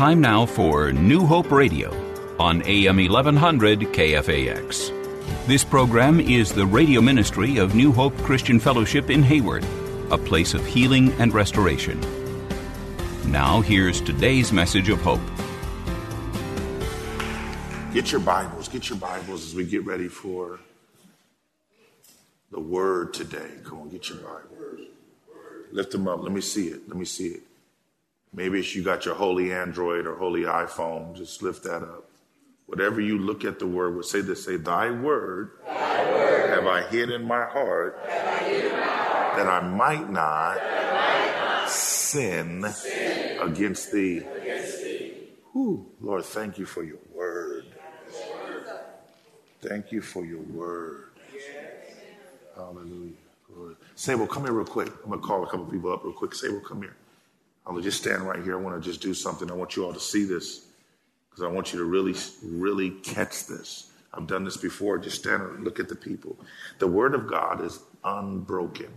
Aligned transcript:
Time 0.00 0.22
now 0.22 0.46
for 0.46 0.94
New 0.94 1.26
Hope 1.26 1.50
Radio 1.50 1.90
on 2.38 2.62
AM 2.62 2.96
1100 2.96 3.80
KFAX. 3.80 5.46
This 5.46 5.62
program 5.62 6.20
is 6.20 6.54
the 6.54 6.64
radio 6.64 7.02
ministry 7.02 7.58
of 7.58 7.74
New 7.74 7.92
Hope 7.92 8.16
Christian 8.22 8.58
Fellowship 8.58 9.10
in 9.10 9.22
Hayward, 9.22 9.62
a 10.10 10.16
place 10.16 10.54
of 10.54 10.64
healing 10.64 11.12
and 11.20 11.34
restoration. 11.34 12.00
Now, 13.26 13.60
here's 13.60 14.00
today's 14.00 14.54
message 14.54 14.88
of 14.88 15.02
hope. 15.02 15.20
Get 17.92 18.10
your 18.10 18.22
Bibles, 18.22 18.68
get 18.68 18.88
your 18.88 18.96
Bibles 18.96 19.48
as 19.48 19.54
we 19.54 19.66
get 19.66 19.84
ready 19.84 20.08
for 20.08 20.60
the 22.50 22.60
word 22.60 23.12
today. 23.12 23.50
Come 23.64 23.82
on, 23.82 23.90
get 23.90 24.08
your 24.08 24.16
Bibles. 24.16 24.80
Lift 25.72 25.92
them 25.92 26.08
up. 26.08 26.22
Let 26.22 26.32
me 26.32 26.40
see 26.40 26.68
it. 26.68 26.88
Let 26.88 26.96
me 26.96 27.04
see 27.04 27.26
it. 27.26 27.42
Maybe 28.32 28.60
it's 28.60 28.74
you 28.74 28.82
got 28.82 29.04
your 29.04 29.14
holy 29.14 29.52
Android 29.52 30.06
or 30.06 30.16
holy 30.16 30.42
iPhone. 30.42 31.16
Just 31.16 31.42
lift 31.42 31.64
that 31.64 31.82
up. 31.82 32.08
Whatever 32.66 33.00
you 33.00 33.18
look 33.18 33.44
at 33.44 33.58
the 33.58 33.66
word, 33.66 33.96
would 33.96 34.04
say 34.04 34.20
this 34.20 34.44
say, 34.44 34.56
Thy 34.56 34.90
word, 34.90 35.52
Thy 35.66 36.12
word 36.12 36.50
have 36.50 36.66
I 36.66 36.82
hid 36.88 37.10
in 37.10 37.24
my 37.24 37.44
heart, 37.44 38.00
my 38.06 38.12
heart 38.12 39.36
that 39.36 39.46
I 39.48 39.60
might 39.60 40.08
not, 40.08 40.60
I 40.60 40.92
might 40.92 41.58
not 41.60 41.70
sin, 41.70 42.64
sin, 42.70 43.40
against 43.40 43.92
thee. 43.92 44.22
Whew. 45.52 45.90
Lord, 46.00 46.24
thank 46.24 46.58
you 46.58 46.66
for 46.66 46.84
your 46.84 46.98
word. 47.12 47.66
Thank 49.62 49.92
you 49.92 50.00
for 50.00 50.24
your 50.24 50.40
word. 50.40 51.10
Hallelujah. 52.54 53.12
Glory. 53.52 53.74
Sable, 53.94 54.26
come 54.26 54.44
here 54.44 54.52
real 54.52 54.64
quick. 54.64 54.88
I'm 55.02 55.10
going 55.10 55.20
to 55.20 55.26
call 55.26 55.42
a 55.42 55.46
couple 55.46 55.66
people 55.66 55.92
up 55.92 56.04
real 56.04 56.12
quick. 56.12 56.34
Sable, 56.34 56.60
come 56.60 56.82
here. 56.82 56.96
I'll 57.70 57.80
just 57.80 58.02
stand 58.02 58.22
right 58.22 58.42
here. 58.42 58.58
I 58.58 58.60
want 58.60 58.82
to 58.82 58.88
just 58.88 59.00
do 59.00 59.14
something. 59.14 59.48
I 59.48 59.54
want 59.54 59.76
you 59.76 59.84
all 59.84 59.92
to 59.92 60.00
see 60.00 60.24
this 60.24 60.66
because 61.30 61.44
I 61.44 61.46
want 61.46 61.72
you 61.72 61.78
to 61.78 61.84
really, 61.84 62.16
really 62.42 62.90
catch 62.90 63.46
this. 63.46 63.92
I've 64.12 64.26
done 64.26 64.44
this 64.44 64.56
before. 64.56 64.98
Just 64.98 65.20
stand 65.20 65.42
and 65.42 65.62
look 65.62 65.78
at 65.78 65.88
the 65.88 65.94
people. 65.94 66.36
The 66.80 66.88
word 66.88 67.14
of 67.14 67.28
God 67.28 67.64
is 67.64 67.78
unbroken 68.02 68.88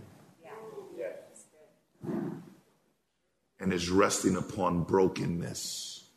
and 3.60 3.72
is 3.72 3.88
resting 3.88 4.36
upon 4.36 4.82
brokenness. 4.82 6.08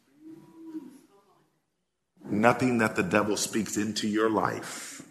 Nothing 2.26 2.80
that 2.80 2.96
the 2.96 3.04
devil 3.04 3.38
speaks 3.38 3.78
into 3.78 4.08
your 4.08 4.32
life 4.32 5.04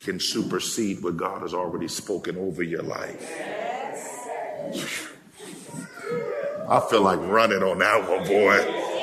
can 0.00 0.18
supersede 0.18 1.02
what 1.02 1.16
God 1.16 1.42
has 1.42 1.54
already 1.54 1.88
spoken 1.88 2.36
over 2.36 2.64
your 2.64 2.82
life. 2.82 3.22
I 6.68 6.80
feel 6.80 7.00
like 7.00 7.18
running 7.20 7.62
on 7.62 7.78
that 7.78 8.08
one, 8.08 8.26
boy. 8.28 8.56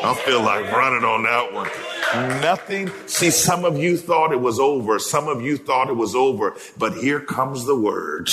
I 0.04 0.14
feel 0.24 0.44
like 0.44 0.72
running 0.72 1.04
on 1.04 1.24
that 1.24 1.52
one. 1.52 2.40
Nothing. 2.40 2.92
See, 3.08 3.32
some 3.32 3.66
of 3.66 3.76
you 3.78 3.98
thought 3.98 4.32
it 4.32 4.40
was 4.40 4.60
over. 4.60 5.00
Some 5.00 5.28
of 5.28 5.42
you 5.42 5.58
thought 5.58 5.90
it 5.90 5.96
was 5.96 6.14
over. 6.14 6.56
But 6.78 6.94
here 6.94 7.20
comes 7.20 7.66
the 7.66 7.76
word. 7.76 8.30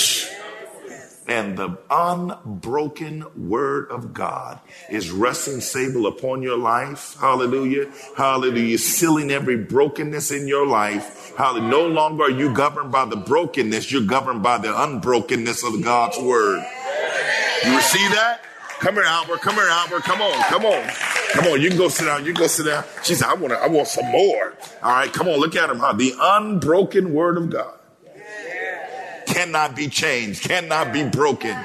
And 1.25 1.57
the 1.57 1.79
unbroken 1.89 3.25
word 3.35 3.89
of 3.89 4.13
God 4.13 4.59
is 4.91 5.09
resting 5.09 5.61
stable 5.61 6.05
upon 6.05 6.43
your 6.43 6.57
life. 6.57 7.15
Hallelujah. 7.19 7.91
Hallelujah. 8.15 8.77
Sealing 8.77 9.31
every 9.31 9.57
brokenness 9.57 10.31
in 10.31 10.47
your 10.47 10.67
life. 10.67 11.33
Hallelujah. 11.35 11.69
No 11.69 11.87
longer 11.87 12.25
are 12.25 12.29
you 12.29 12.53
governed 12.53 12.91
by 12.91 13.05
the 13.05 13.15
brokenness. 13.15 13.91
You're 13.91 14.05
governed 14.05 14.43
by 14.43 14.59
the 14.59 14.69
unbrokenness 14.69 15.63
of 15.63 15.81
God's 15.83 16.19
word. 16.19 16.63
You 17.65 17.81
see 17.81 18.07
that? 18.09 18.41
Come 18.83 18.95
here, 18.95 19.05
Albert. 19.05 19.39
Come 19.39 19.55
here, 19.55 19.67
Albert. 19.69 20.03
Come 20.03 20.21
on. 20.21 20.33
Come 20.49 20.65
on. 20.65 20.89
Come 21.31 21.47
on. 21.47 21.61
You 21.61 21.69
can 21.69 21.77
go 21.77 21.87
sit 21.87 22.03
down. 22.03 22.25
You 22.25 22.33
can 22.33 22.41
go 22.41 22.47
sit 22.47 22.65
down. 22.65 22.83
She 23.01 23.15
said, 23.15 23.29
I 23.29 23.33
want 23.33 23.53
I 23.53 23.67
want 23.69 23.87
some 23.87 24.11
more. 24.11 24.53
All 24.83 24.91
right. 24.91 25.11
Come 25.11 25.29
on. 25.29 25.39
Look 25.39 25.55
at 25.55 25.69
him. 25.69 25.79
Huh? 25.79 25.93
The 25.93 26.13
unbroken 26.19 27.13
word 27.13 27.37
of 27.37 27.49
God 27.49 27.79
cannot 29.25 29.75
be 29.75 29.87
changed, 29.87 30.43
cannot 30.43 30.91
be 30.91 31.07
broken, 31.07 31.57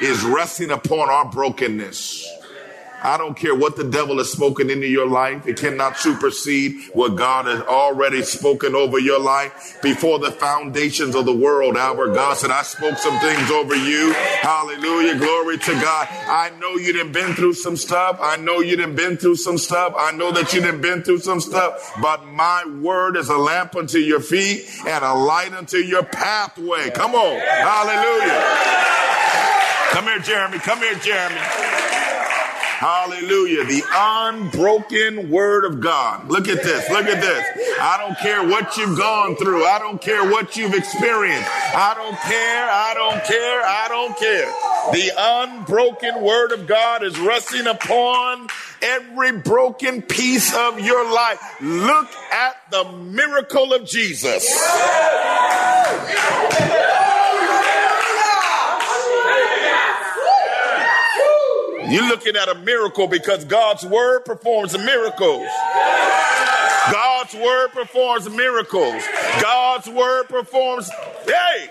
is 0.00 0.24
resting 0.24 0.70
upon 0.70 1.10
our 1.10 1.30
brokenness. 1.30 2.26
I 3.04 3.18
don't 3.18 3.36
care 3.36 3.54
what 3.54 3.76
the 3.76 3.84
devil 3.84 4.16
has 4.16 4.32
spoken 4.32 4.70
into 4.70 4.86
your 4.86 5.06
life. 5.06 5.46
It 5.46 5.58
cannot 5.58 5.98
supersede 5.98 6.76
what 6.94 7.16
God 7.16 7.44
has 7.44 7.60
already 7.60 8.22
spoken 8.22 8.74
over 8.74 8.98
your 8.98 9.20
life 9.20 9.78
before 9.82 10.18
the 10.18 10.30
foundations 10.30 11.14
of 11.14 11.26
the 11.26 11.36
world. 11.36 11.76
Albert 11.76 12.14
God 12.14 12.38
said, 12.38 12.50
I 12.50 12.62
spoke 12.62 12.96
some 12.96 13.18
things 13.20 13.50
over 13.50 13.74
you. 13.74 14.14
Hallelujah. 14.40 15.18
Glory 15.18 15.58
to 15.58 15.72
God. 15.74 16.08
I 16.10 16.50
know 16.58 16.76
you 16.76 16.94
didn't 16.94 17.12
been 17.12 17.34
through 17.34 17.52
some 17.52 17.76
stuff. 17.76 18.18
I 18.22 18.36
know 18.36 18.60
you 18.60 18.74
didn't 18.74 18.96
been 18.96 19.18
through 19.18 19.36
some 19.36 19.58
stuff. 19.58 19.94
I 19.98 20.12
know 20.12 20.32
that 20.32 20.54
you 20.54 20.62
didn't 20.62 20.80
been 20.80 21.02
through 21.02 21.18
some 21.18 21.40
stuff, 21.40 21.92
but 22.00 22.24
my 22.26 22.64
word 22.80 23.18
is 23.18 23.28
a 23.28 23.36
lamp 23.36 23.76
unto 23.76 23.98
your 23.98 24.20
feet 24.20 24.66
and 24.86 25.04
a 25.04 25.12
light 25.12 25.52
unto 25.52 25.76
your 25.76 26.04
pathway. 26.04 26.90
Come 26.90 27.14
on. 27.14 27.38
Hallelujah. 27.38 28.44
Come 29.90 30.04
here, 30.04 30.20
Jeremy. 30.20 30.58
Come 30.58 30.78
here, 30.78 30.94
Jeremy. 30.94 32.03
Hallelujah. 32.84 33.64
The 33.64 33.82
unbroken 33.94 35.30
word 35.30 35.64
of 35.64 35.80
God. 35.80 36.28
Look 36.28 36.48
at 36.48 36.62
this. 36.62 36.90
Look 36.90 37.06
at 37.06 37.18
this. 37.18 37.78
I 37.80 37.96
don't 37.96 38.18
care 38.18 38.46
what 38.46 38.76
you've 38.76 38.98
gone 38.98 39.36
through. 39.36 39.64
I 39.64 39.78
don't 39.78 39.98
care 39.98 40.22
what 40.30 40.54
you've 40.58 40.74
experienced. 40.74 41.48
I 41.48 41.94
don't 41.94 42.18
care. 42.20 42.68
I 42.68 42.92
don't 42.92 43.24
care. 43.24 43.62
I 43.64 43.86
don't 43.88 44.14
care. 44.18 44.52
The 44.92 45.12
unbroken 45.16 46.20
word 46.20 46.52
of 46.52 46.66
God 46.66 47.02
is 47.02 47.18
resting 47.18 47.66
upon 47.66 48.48
every 48.82 49.32
broken 49.32 50.02
piece 50.02 50.54
of 50.54 50.78
your 50.78 51.10
life. 51.10 51.40
Look 51.62 52.12
at 52.34 52.70
the 52.70 52.84
miracle 52.92 53.72
of 53.72 53.86
Jesus. 53.86 54.44
You're 61.94 62.08
looking 62.08 62.34
at 62.34 62.48
a 62.48 62.56
miracle 62.56 63.06
because 63.06 63.44
God's 63.44 63.86
word 63.86 64.24
performs 64.24 64.76
miracles. 64.76 65.46
God's 66.90 67.34
word 67.34 67.68
performs 67.68 68.28
miracles. 68.28 69.00
God's 69.40 69.88
word 69.88 70.24
performs. 70.28 70.90
Hey! 71.24 71.70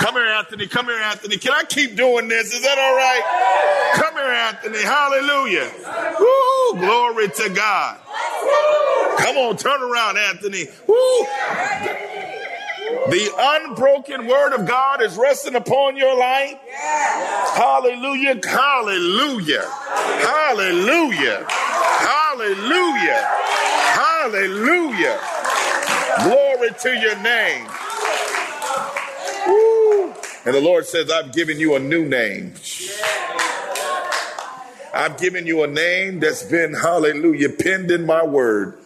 Come 0.00 0.14
here, 0.16 0.26
Anthony. 0.26 0.66
Come 0.66 0.86
here, 0.86 0.96
Anthony. 0.96 1.36
Can 1.36 1.52
I 1.52 1.62
keep 1.62 1.94
doing 1.94 2.26
this? 2.26 2.52
Is 2.52 2.62
that 2.62 2.76
all 2.76 2.96
right? 2.96 3.92
Come 3.94 4.14
here, 4.14 4.32
Anthony. 4.32 4.82
Hallelujah. 4.82 5.70
Woo, 6.18 6.80
glory 6.80 7.28
to 7.28 7.48
God. 7.50 7.98
Come 9.18 9.36
on, 9.36 9.56
turn 9.56 9.80
around, 9.80 10.18
Anthony. 10.18 10.66
Woo. 10.88 11.26
The 13.10 13.28
unbroken 13.36 14.28
word 14.28 14.52
of 14.52 14.66
God 14.66 15.02
is 15.02 15.16
resting 15.16 15.56
upon 15.56 15.96
your 15.96 16.16
life. 16.16 16.56
Hallelujah. 17.54 18.40
Hallelujah. 18.46 19.64
Hallelujah. 19.66 21.44
Hallelujah. 21.98 23.28
Hallelujah. 23.98 25.20
Glory 26.22 26.70
to 26.82 26.94
your 27.00 27.16
name. 27.20 27.66
Woo. 29.48 30.14
And 30.44 30.54
the 30.54 30.60
Lord 30.60 30.86
says, 30.86 31.10
I've 31.10 31.32
given 31.32 31.58
you 31.58 31.74
a 31.74 31.80
new 31.80 32.04
name. 32.06 32.54
I've 34.94 35.18
given 35.18 35.46
you 35.48 35.64
a 35.64 35.66
name 35.66 36.20
that's 36.20 36.44
been, 36.44 36.74
hallelujah, 36.74 37.48
pinned 37.48 37.90
in 37.90 38.06
my 38.06 38.24
word 38.24 38.78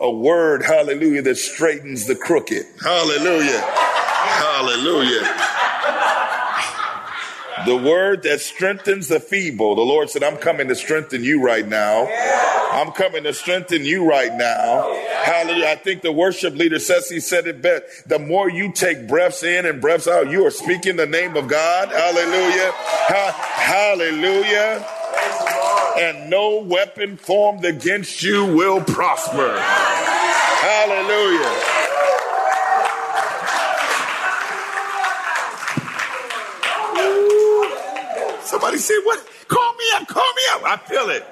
a 0.00 0.10
word, 0.10 0.62
hallelujah, 0.62 1.22
that 1.22 1.36
straightens 1.36 2.06
the 2.06 2.16
crooked. 2.16 2.64
Hallelujah. 2.82 3.60
Hallelujah. 3.60 5.22
The 7.66 7.76
word 7.76 8.24
that 8.24 8.40
strengthens 8.40 9.08
the 9.08 9.20
feeble. 9.20 9.74
The 9.74 9.82
Lord 9.82 10.10
said, 10.10 10.22
I'm 10.22 10.36
coming 10.36 10.68
to 10.68 10.74
strengthen 10.74 11.24
you 11.24 11.42
right 11.42 11.66
now. 11.66 12.06
I'm 12.72 12.90
coming 12.92 13.22
to 13.22 13.32
strengthen 13.32 13.84
you 13.84 14.06
right 14.06 14.34
now. 14.34 14.92
Hallelujah. 15.22 15.68
I 15.68 15.76
think 15.76 16.02
the 16.02 16.12
worship 16.12 16.54
leader 16.54 16.78
says 16.78 17.08
he 17.08 17.20
said 17.20 17.46
it 17.46 17.62
best. 17.62 18.08
The 18.08 18.18
more 18.18 18.50
you 18.50 18.72
take 18.72 19.06
breaths 19.06 19.42
in 19.42 19.64
and 19.64 19.80
breaths 19.80 20.08
out, 20.08 20.28
you 20.28 20.44
are 20.44 20.50
speaking 20.50 20.96
the 20.96 21.06
name 21.06 21.36
of 21.36 21.48
God. 21.48 21.88
Hallelujah. 21.88 22.72
Ha- 22.74 23.32
hallelujah. 23.54 24.86
And 25.98 26.28
no 26.28 26.60
weapon 26.60 27.16
formed 27.16 27.64
against 27.64 28.22
you 28.22 28.44
will 28.44 28.82
prosper. 28.82 29.56
Hallelujah. 30.60 31.54
Somebody 38.42 38.78
said, 38.78 38.98
What? 39.04 39.28
Call 39.48 39.72
me 39.74 39.84
up, 39.94 40.08
call 40.08 40.32
me 40.32 40.42
up. 40.52 40.62
I 40.64 40.76
feel 40.84 41.10
it. 41.10 41.24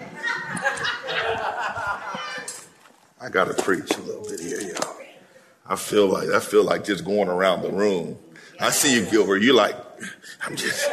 I 3.20 3.28
gotta 3.30 3.54
preach 3.54 3.90
a 3.96 4.00
little 4.00 4.24
bit 4.24 4.40
here, 4.40 4.60
y'all. 4.60 4.96
I 5.66 5.76
feel 5.76 6.08
like 6.08 6.28
I 6.28 6.40
feel 6.40 6.64
like 6.64 6.84
just 6.84 7.04
going 7.04 7.28
around 7.28 7.62
the 7.62 7.70
room. 7.70 8.18
I 8.60 8.70
see 8.70 8.94
you, 8.96 9.06
Gilbert. 9.10 9.38
You 9.38 9.54
like, 9.54 9.76
I'm 10.42 10.56
just 10.56 10.88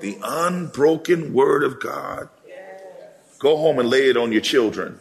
the 0.00 0.18
unbroken 0.22 1.32
word 1.32 1.62
of 1.62 1.80
God. 1.80 2.28
Go 3.38 3.56
home 3.56 3.78
and 3.78 3.88
lay 3.88 4.10
it 4.10 4.16
on 4.16 4.32
your 4.32 4.40
children. 4.40 4.98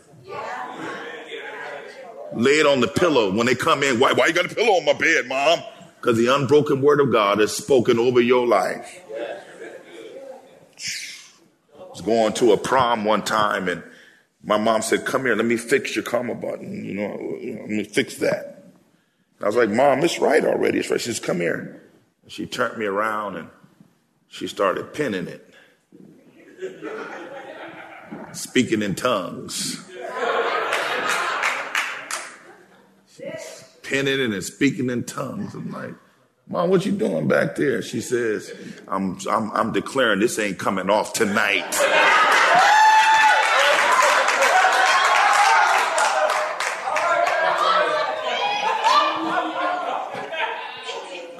Lay 2.33 2.59
it 2.59 2.65
on 2.65 2.79
the 2.79 2.87
pillow 2.87 3.33
when 3.33 3.47
they 3.47 3.55
come 3.55 3.83
in. 3.83 3.99
Why, 3.99 4.13
why 4.13 4.27
you 4.27 4.33
got 4.33 4.51
a 4.51 4.55
pillow 4.55 4.73
on 4.73 4.85
my 4.85 4.93
bed, 4.93 5.27
mom? 5.27 5.59
Because 5.99 6.17
the 6.17 6.33
unbroken 6.33 6.81
word 6.81 7.01
of 7.01 7.11
God 7.11 7.41
is 7.41 7.51
spoken 7.51 7.99
over 7.99 8.21
your 8.21 8.47
life. 8.47 9.01
I 11.77 11.83
was 11.89 12.01
going 12.01 12.33
to 12.33 12.53
a 12.53 12.57
prom 12.57 13.03
one 13.03 13.23
time 13.23 13.67
and 13.67 13.83
my 14.43 14.57
mom 14.57 14.81
said, 14.81 15.05
Come 15.05 15.25
here, 15.25 15.35
let 15.35 15.45
me 15.45 15.57
fix 15.57 15.95
your 15.95 16.03
cummerbund. 16.03 16.85
You 16.85 16.93
know, 16.93 17.37
let 17.61 17.69
me 17.69 17.83
fix 17.83 18.17
that. 18.17 18.63
I 19.41 19.47
was 19.47 19.55
like, 19.55 19.69
Mom, 19.69 20.03
it's 20.03 20.19
right 20.19 20.43
already. 20.45 20.79
It's 20.79 20.89
right. 20.89 20.99
She 20.99 21.07
says, 21.07 21.19
Come 21.19 21.41
here. 21.41 21.81
She 22.27 22.45
turned 22.45 22.77
me 22.77 22.85
around 22.85 23.37
and 23.37 23.49
she 24.29 24.47
started 24.47 24.93
pinning 24.93 25.27
it, 25.27 25.53
speaking 28.31 28.81
in 28.81 28.95
tongues. 28.95 29.85
pinning 33.83 34.19
it 34.19 34.29
and 34.29 34.43
speaking 34.43 34.89
in 34.89 35.03
tongues. 35.03 35.55
I'm 35.55 35.71
like, 35.71 35.95
Mom, 36.47 36.69
what 36.69 36.85
you 36.85 36.91
doing 36.91 37.27
back 37.27 37.55
there? 37.55 37.81
She 37.81 38.01
says, 38.01 38.53
I'm, 38.87 39.17
I'm, 39.29 39.51
I'm 39.51 39.71
declaring 39.71 40.19
this 40.19 40.39
ain't 40.39 40.59
coming 40.59 40.89
off 40.89 41.13
tonight. 41.13 41.75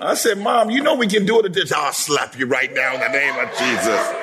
I 0.09 0.15
said, 0.15 0.39
Mom, 0.39 0.71
you 0.71 0.81
know 0.81 0.95
we 0.95 1.05
can 1.05 1.25
do 1.25 1.39
it 1.39 1.45
at 1.45 1.53
this. 1.53 1.71
I'll 1.71 1.93
slap 1.93 2.37
you 2.37 2.47
right 2.47 2.73
now 2.73 2.95
in 2.95 2.99
the 2.99 3.09
name 3.09 3.35
of 3.37 3.55
Jesus. 3.55 4.15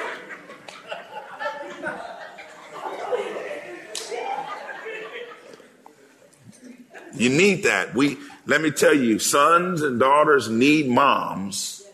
You 7.14 7.30
need 7.30 7.62
that. 7.62 7.94
We 7.94 8.18
let 8.46 8.60
me 8.60 8.72
tell 8.72 8.94
you, 8.94 9.20
sons 9.20 9.80
and 9.82 10.00
daughters 10.00 10.48
need 10.48 10.88
moms 10.88 11.86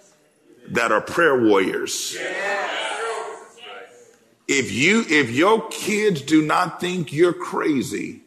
that 0.68 0.90
are 0.90 1.02
prayer 1.02 1.38
warriors. 1.38 2.16
If 4.48 4.72
you 4.72 5.04
if 5.06 5.30
your 5.30 5.68
kids 5.68 6.22
do 6.22 6.42
not 6.42 6.80
think 6.80 7.12
you're 7.12 7.34
crazy, 7.34 8.22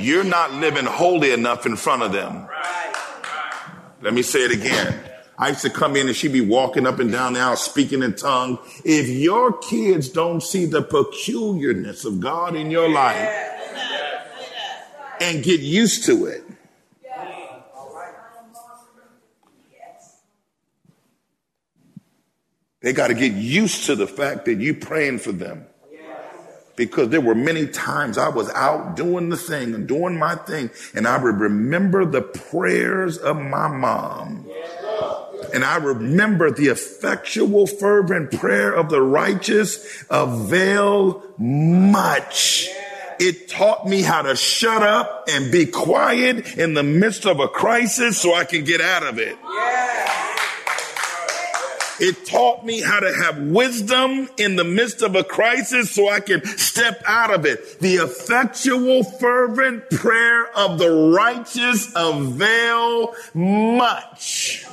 you're 0.00 0.24
not 0.24 0.52
living 0.52 0.84
holy 0.84 1.32
enough 1.32 1.66
in 1.66 1.76
front 1.76 2.02
of 2.02 2.12
them. 2.12 2.48
Let 4.00 4.14
me 4.14 4.22
say 4.22 4.40
it 4.40 4.52
again. 4.52 5.00
I 5.38 5.50
used 5.50 5.62
to 5.62 5.70
come 5.70 5.94
in 5.94 6.08
and 6.08 6.16
she'd 6.16 6.32
be 6.32 6.40
walking 6.40 6.86
up 6.86 6.98
and 6.98 7.12
down 7.12 7.34
the 7.34 7.40
aisle 7.40 7.56
speaking 7.56 8.02
in 8.02 8.16
tongues. 8.16 8.58
If 8.84 9.08
your 9.08 9.56
kids 9.56 10.08
don't 10.08 10.42
see 10.42 10.64
the 10.64 10.82
peculiarness 10.82 12.04
of 12.04 12.18
God 12.18 12.56
in 12.56 12.70
your 12.70 12.88
life 12.88 13.28
and 15.20 15.42
get 15.44 15.60
used 15.60 16.06
to 16.06 16.26
it, 16.26 16.44
they 22.80 22.92
got 22.92 23.08
to 23.08 23.14
get 23.14 23.32
used 23.32 23.86
to 23.86 23.94
the 23.94 24.06
fact 24.06 24.44
that 24.46 24.54
you're 24.54 24.74
praying 24.74 25.20
for 25.20 25.32
them 25.32 25.66
because 26.78 27.08
there 27.08 27.20
were 27.20 27.34
many 27.34 27.66
times 27.66 28.16
I 28.16 28.28
was 28.28 28.48
out 28.50 28.96
doing 28.96 29.28
the 29.28 29.36
thing 29.36 29.74
and 29.74 29.86
doing 29.86 30.16
my 30.16 30.36
thing, 30.36 30.70
and 30.94 31.06
I 31.06 31.22
would 31.22 31.40
remember 31.40 32.06
the 32.06 32.22
prayers 32.22 33.18
of 33.18 33.36
my 33.36 33.66
mom. 33.66 34.48
And 35.52 35.64
I 35.64 35.76
remember 35.76 36.50
the 36.50 36.68
effectual, 36.68 37.66
fervent 37.66 38.32
prayer 38.32 38.72
of 38.72 38.90
the 38.90 39.02
righteous 39.02 40.04
avail 40.08 41.22
much. 41.36 42.68
It 43.18 43.48
taught 43.48 43.86
me 43.86 44.02
how 44.02 44.22
to 44.22 44.36
shut 44.36 44.82
up 44.82 45.24
and 45.28 45.50
be 45.50 45.66
quiet 45.66 46.56
in 46.56 46.74
the 46.74 46.84
midst 46.84 47.26
of 47.26 47.40
a 47.40 47.48
crisis 47.48 48.20
so 48.20 48.34
I 48.34 48.44
can 48.44 48.64
get 48.64 48.80
out 48.80 49.02
of 49.02 49.18
it. 49.18 49.36
It 52.00 52.26
taught 52.26 52.64
me 52.64 52.80
how 52.80 53.00
to 53.00 53.12
have 53.12 53.38
wisdom 53.38 54.28
in 54.36 54.56
the 54.56 54.64
midst 54.64 55.02
of 55.02 55.16
a 55.16 55.24
crisis 55.24 55.90
so 55.90 56.08
I 56.08 56.20
can 56.20 56.44
step 56.44 57.02
out 57.06 57.32
of 57.32 57.44
it. 57.44 57.80
The 57.80 57.96
effectual, 57.96 59.02
fervent 59.02 59.90
prayer 59.90 60.46
of 60.56 60.78
the 60.78 60.90
righteous 60.90 61.92
avail 61.96 63.14
much. 63.34 64.64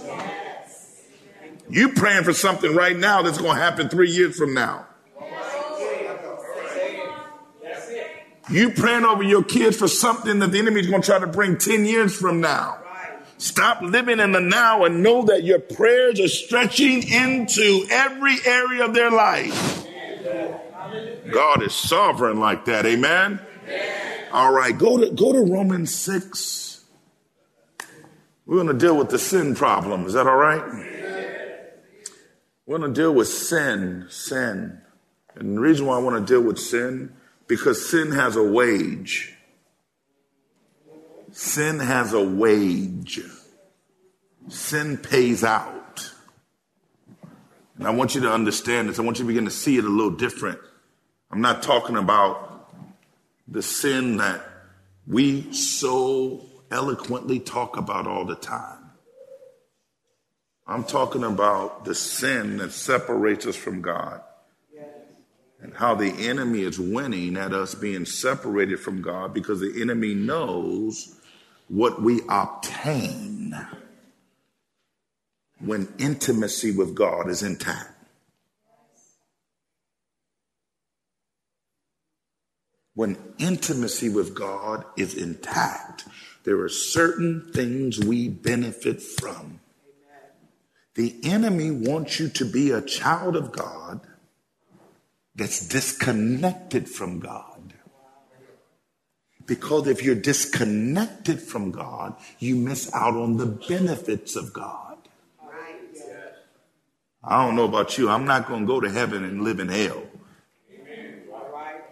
You 1.70 1.90
praying 1.90 2.24
for 2.24 2.34
something 2.34 2.76
right 2.76 2.96
now 2.96 3.24
that's 3.24 3.40
going 3.40 3.56
to 3.56 3.62
happen 3.62 3.90
three 3.90 4.12
years 4.12 4.38
from 4.38 4.54
now. 4.54 4.86
You 8.50 8.70
praying 8.70 9.06
over 9.06 9.24
your 9.24 9.44
kids 9.44 9.76
for 9.76 9.88
something 9.88 10.38
that 10.40 10.52
the 10.52 10.60
enemy 10.60 10.82
is 10.82 10.88
going 10.88 11.02
to 11.02 11.06
try 11.06 11.18
to 11.18 11.26
bring 11.26 11.58
10 11.58 11.86
years 11.86 12.16
from 12.16 12.42
now. 12.42 12.85
Stop 13.38 13.82
living 13.82 14.20
in 14.20 14.32
the 14.32 14.40
now 14.40 14.86
and 14.86 15.04
know 15.04 15.26
that 15.26 15.44
your 15.44 15.60
prayers 15.60 16.20
are 16.20 16.28
stretching 16.28 17.04
into 17.04 17.86
every 17.90 18.38
area 18.46 18.86
of 18.86 18.94
their 18.94 19.12
life. 19.12 19.86
God 21.32 21.64
is 21.64 21.74
sovereign 21.74 22.40
like 22.40 22.66
that. 22.66 22.86
Amen. 22.86 23.40
All 24.32 24.54
right, 24.54 24.78
go 24.78 24.98
to 24.98 25.12
go 25.12 25.34
to 25.34 25.52
Romans 25.52 25.94
6. 25.94 26.84
We're 28.46 28.58
going 28.58 28.68
to 28.68 28.74
deal 28.74 28.96
with 28.98 29.10
the 29.10 29.20
sin 29.20 29.56
problem. 29.56 30.06
Is 30.06 30.14
that 30.14 30.28
all 30.28 30.36
right? 30.36 30.64
We're 32.66 32.78
going 32.78 32.94
to 32.94 33.02
deal 33.02 33.14
with 33.14 33.28
sin, 33.28 34.08
sin. 34.10 34.82
And 35.36 35.58
the 35.58 35.62
reason 35.62 35.86
why 35.86 35.96
I 35.96 36.00
want 36.00 36.26
to 36.26 36.34
deal 36.34 36.42
with 36.42 36.60
sin 36.60 37.14
because 37.48 37.90
sin 37.90 38.12
has 38.12 38.36
a 38.36 38.44
wage. 38.44 39.36
Sin 41.38 41.80
has 41.80 42.14
a 42.14 42.24
wage. 42.24 43.20
Sin 44.48 44.98
pays 44.98 45.44
out. 45.44 46.10
And 47.78 47.86
I 47.86 47.90
want 47.90 48.16
you 48.16 48.22
to 48.22 48.32
understand 48.32 48.88
this. 48.88 49.00
I 49.00 49.02
want 49.02 49.20
you 49.20 49.26
to 49.26 49.28
begin 49.28 49.44
to 49.44 49.52
see 49.52 49.76
it 49.76 49.84
a 49.84 49.90
little 49.90 50.16
different. 50.16 50.60
I'm 51.30 51.42
not 51.42 51.62
talking 51.62 51.98
about 51.98 52.72
the 53.50 53.62
sin 53.62 54.16
that 54.16 54.48
we 55.06 55.52
so 55.52 56.46
eloquently 56.72 57.42
talk 57.42 57.76
about 57.76 58.08
all 58.08 58.24
the 58.24 58.38
time. 58.38 58.92
I'm 60.66 60.86
talking 60.86 61.26
about 61.26 61.84
the 61.84 61.96
sin 61.96 62.60
that 62.60 62.72
separates 62.72 63.46
us 63.46 63.58
from 63.58 63.82
God 63.82 64.22
and 65.62 65.74
how 65.74 65.96
the 65.96 66.14
enemy 66.30 66.62
is 66.62 66.80
winning 66.80 67.36
at 67.36 67.52
us 67.52 67.76
being 67.76 68.06
separated 68.06 68.80
from 68.80 69.02
God 69.02 69.34
because 69.34 69.60
the 69.60 69.82
enemy 69.82 70.14
knows 70.14 71.20
what 71.68 72.02
we 72.02 72.22
obtain 72.30 73.56
when 75.60 75.94
intimacy 75.98 76.72
with 76.72 76.96
God 76.96 77.30
is 77.30 77.42
intact. 77.42 77.92
When 82.94 83.18
intimacy 83.38 84.10
with 84.10 84.36
God 84.36 84.86
is 84.96 85.16
intact, 85.16 86.06
there 86.44 86.60
are 86.62 86.70
certain 86.70 87.52
things 87.54 88.00
we 88.00 88.30
benefit 88.30 89.02
from. 89.02 89.60
The 90.94 91.16
enemy 91.24 91.72
wants 91.72 92.20
you 92.20 92.30
to 92.30 92.46
be 92.46 92.72
a 92.72 92.82
child 92.82 93.36
of 93.36 93.52
God 93.52 94.00
that's 95.36 95.68
disconnected 95.68 96.88
from 96.88 97.20
God. 97.20 97.75
Because 99.46 99.88
if 99.88 100.04
you're 100.04 100.16
disconnected 100.16 101.40
from 101.40 101.72
God, 101.72 102.16
you 102.40 102.56
miss 102.56 102.92
out 102.94 103.16
on 103.16 103.38
the 103.38 103.46
benefits 103.46 104.36
of 104.36 104.54
God. 104.54 104.98
I 107.24 107.44
don't 107.44 107.56
know 107.56 107.66
about 107.66 107.98
you. 107.98 108.10
I'm 108.10 108.26
not 108.26 108.48
going 108.48 108.62
to 108.62 108.68
go 108.68 108.80
to 108.80 108.90
heaven 108.90 109.24
and 109.24 109.44
live 109.44 109.60
in 109.60 109.70
hell. 109.70 110.04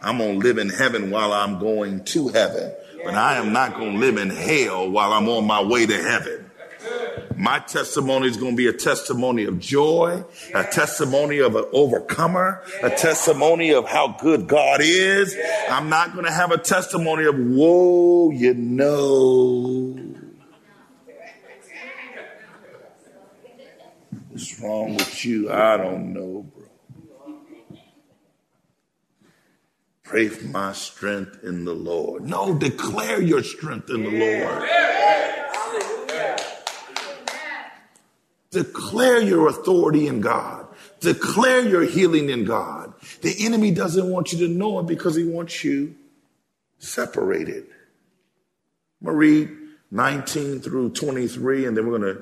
I'm 0.01 0.17
going 0.17 0.39
to 0.39 0.45
live 0.45 0.57
in 0.57 0.69
heaven 0.69 1.09
while 1.09 1.31
I'm 1.31 1.59
going 1.59 2.03
to 2.05 2.27
heaven. 2.27 2.73
But 3.03 3.15
I 3.15 3.37
am 3.37 3.51
not 3.53 3.75
going 3.75 3.93
to 3.93 3.99
live 3.99 4.17
in 4.17 4.29
hell 4.29 4.89
while 4.89 5.13
I'm 5.13 5.27
on 5.29 5.45
my 5.45 5.61
way 5.61 5.85
to 5.85 6.01
heaven. 6.01 6.42
My 7.43 7.59
testimony 7.59 8.29
is 8.29 8.37
going 8.37 8.53
to 8.53 8.55
be 8.55 8.67
a 8.67 8.71
testimony 8.71 9.43
of 9.43 9.59
joy, 9.59 10.23
a 10.55 10.63
testimony 10.63 11.39
of 11.39 11.57
an 11.57 11.65
overcomer, 11.73 12.63
a 12.81 12.89
testimony 12.89 13.73
of 13.73 13.85
how 13.85 14.15
good 14.21 14.47
God 14.47 14.79
is. 14.81 15.35
I'm 15.69 15.89
not 15.89 16.13
going 16.13 16.23
to 16.23 16.31
have 16.31 16.53
a 16.53 16.57
testimony 16.57 17.25
of, 17.25 17.35
whoa, 17.37 18.31
you 18.31 18.53
know. 18.53 19.93
What's 24.29 24.61
wrong 24.61 24.95
with 24.95 25.25
you? 25.25 25.51
I 25.51 25.75
don't 25.75 26.13
know, 26.13 26.45
bro. 26.55 26.63
Pray 30.03 30.29
for 30.29 30.47
my 30.47 30.71
strength 30.71 31.43
in 31.43 31.65
the 31.65 31.75
Lord. 31.75 32.23
No, 32.23 32.57
declare 32.57 33.21
your 33.21 33.43
strength 33.43 33.89
in 33.89 34.03
the 34.03 34.11
Lord. 34.11 34.92
Declare 38.53 39.21
your 39.21 39.49
authority 39.49 40.07
in 40.07 40.21
God. 40.21 40.67
Declare 40.99 41.67
your 41.67 41.83
healing 41.83 42.29
in 42.29 42.45
God. 42.45 42.93
The 43.21 43.35
enemy 43.45 43.71
doesn't 43.71 44.09
want 44.09 44.31
you 44.31 44.47
to 44.47 44.47
know 44.47 44.79
it 44.79 44.87
because 44.87 45.15
he 45.15 45.25
wants 45.25 45.63
you 45.63 45.95
separated. 46.77 47.65
To 49.03 49.11
read 49.11 49.49
19 49.91 50.61
through 50.61 50.91
23, 50.91 51.65
and 51.65 51.75
then 51.75 51.87
we're 51.87 51.99
going 51.99 52.15
to 52.15 52.21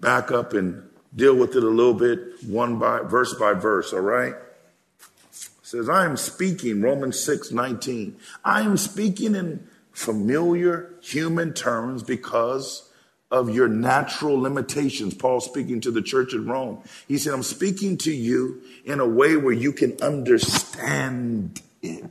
back 0.00 0.30
up 0.30 0.52
and 0.52 0.82
deal 1.14 1.34
with 1.34 1.56
it 1.56 1.62
a 1.62 1.68
little 1.68 1.94
bit, 1.94 2.44
one 2.44 2.78
by 2.78 3.00
verse 3.00 3.34
by 3.34 3.54
verse, 3.54 3.92
all 3.92 4.00
right? 4.00 4.34
It 4.34 5.48
says, 5.62 5.88
I 5.88 6.04
am 6.04 6.16
speaking, 6.16 6.82
Romans 6.82 7.18
6 7.20 7.50
19. 7.50 8.16
I 8.44 8.62
am 8.62 8.76
speaking 8.76 9.34
in 9.34 9.66
familiar 9.92 10.90
human 11.00 11.54
terms 11.54 12.02
because 12.02 12.87
of 13.30 13.54
your 13.54 13.68
natural 13.68 14.40
limitations. 14.40 15.14
Paul 15.14 15.40
speaking 15.40 15.80
to 15.82 15.90
the 15.90 16.02
church 16.02 16.32
at 16.34 16.40
Rome. 16.40 16.82
He 17.06 17.18
said, 17.18 17.34
I'm 17.34 17.42
speaking 17.42 17.98
to 17.98 18.12
you 18.12 18.62
in 18.84 19.00
a 19.00 19.06
way 19.06 19.36
where 19.36 19.52
you 19.52 19.72
can 19.72 20.00
understand 20.00 21.60
it. 21.82 22.04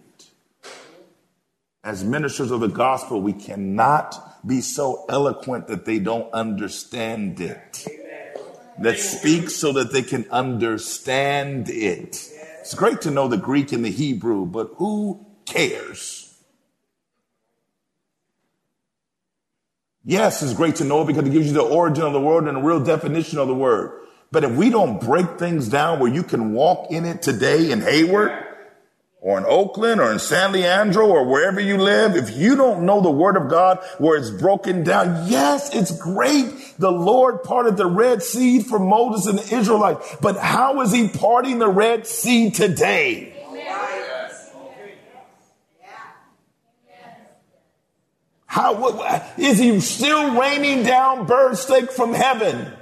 As 1.84 2.04
ministers 2.04 2.52
of 2.52 2.60
the 2.60 2.68
gospel, 2.68 3.22
we 3.22 3.34
cannot 3.34 4.46
be 4.46 4.62
so 4.62 5.06
eloquent 5.10 5.68
that 5.68 5.86
they 5.86 6.00
don't 6.00 6.32
understand 6.34 7.40
it. 7.40 7.88
That 8.80 9.00
speak 9.00 9.50
so 9.50 9.72
that 9.74 9.92
they 9.92 10.04
can 10.04 10.30
understand 10.30 11.70
it. 11.70 12.30
It's 12.60 12.76
great 12.76 13.02
to 13.02 13.12
know 13.12 13.28
the 13.28 13.38
Greek 13.38 13.72
and 13.72 13.84
the 13.84 13.90
Hebrew, 13.90 14.46
but 14.46 14.72
who 14.76 15.26
cares? 15.46 16.27
Yes, 20.10 20.42
it's 20.42 20.54
great 20.54 20.78
to 20.78 20.86
know 20.86 21.04
because 21.04 21.28
it 21.28 21.34
gives 21.34 21.48
you 21.48 21.54
the 21.54 21.62
origin 21.62 22.06
of 22.06 22.14
the 22.14 22.22
word 22.22 22.48
and 22.48 22.58
a 22.58 22.62
real 22.62 22.80
definition 22.82 23.40
of 23.40 23.50
the 23.50 23.54
word. 23.54 23.92
But 24.32 24.46
if 24.46 24.52
we 24.52 24.70
don't 24.70 25.02
break 25.02 25.38
things 25.38 25.68
down 25.68 26.00
where 26.00 26.10
you 26.10 26.24
can 26.24 26.54
walk 26.54 26.90
in 26.90 27.04
it 27.04 27.22
today 27.22 27.72
in 27.72 27.82
Hayward 27.82 28.32
or 29.20 29.38
in 29.38 29.44
Oakland 29.44 30.00
or 30.00 30.10
in 30.10 30.20
San 30.20 30.54
Leandro 30.54 31.06
or 31.06 31.26
wherever 31.26 31.60
you 31.60 31.78
live, 31.78 32.16
if 32.16 32.38
you 32.38 32.56
don't 32.56 32.86
know 32.86 33.02
the 33.02 33.12
word 33.12 33.36
of 33.36 33.50
God 33.50 33.84
where 33.98 34.18
it's 34.18 34.30
broken 34.30 34.86
down, 34.86 35.28
yes, 35.28 35.76
it's 35.76 35.92
great. 35.92 36.54
The 36.80 36.90
Lord 36.90 37.44
parted 37.44 37.76
the 37.76 37.86
Red 37.86 38.24
Sea 38.24 38.62
for 38.62 38.80
Moses 38.80 39.28
and 39.28 39.40
the 39.40 39.58
Israelites. 39.58 40.16
But 40.22 40.38
how 40.38 40.80
is 40.84 40.94
he 40.94 41.10
parting 41.10 41.60
the 41.60 41.68
Red 41.68 42.08
Sea 42.08 42.50
today? 42.50 43.37
How 48.58 49.22
is 49.38 49.60
he 49.60 49.80
still 49.82 50.36
raining 50.36 50.82
down 50.82 51.28
bird 51.28 51.58
steak 51.58 51.92
from 51.92 52.12
heaven? 52.12 52.74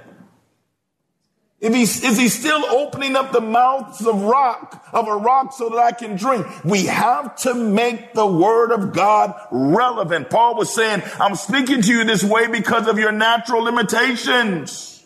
If 1.60 1.74
he, 1.74 1.82
is 1.82 2.16
he 2.16 2.30
still 2.30 2.64
opening 2.64 3.14
up 3.14 3.30
the 3.30 3.42
mouths 3.42 4.06
of 4.06 4.22
rock, 4.22 4.88
of 4.94 5.06
a 5.06 5.16
rock 5.16 5.52
so 5.52 5.68
that 5.68 5.76
I 5.76 5.92
can 5.92 6.16
drink? 6.16 6.46
We 6.64 6.86
have 6.86 7.36
to 7.40 7.52
make 7.52 8.14
the 8.14 8.26
word 8.26 8.72
of 8.72 8.94
God 8.94 9.34
relevant. 9.50 10.30
Paul 10.30 10.56
was 10.56 10.74
saying, 10.74 11.02
I'm 11.20 11.34
speaking 11.34 11.82
to 11.82 11.92
you 11.92 12.04
this 12.04 12.24
way 12.24 12.46
because 12.46 12.88
of 12.88 12.98
your 12.98 13.12
natural 13.12 13.62
limitations. 13.62 15.04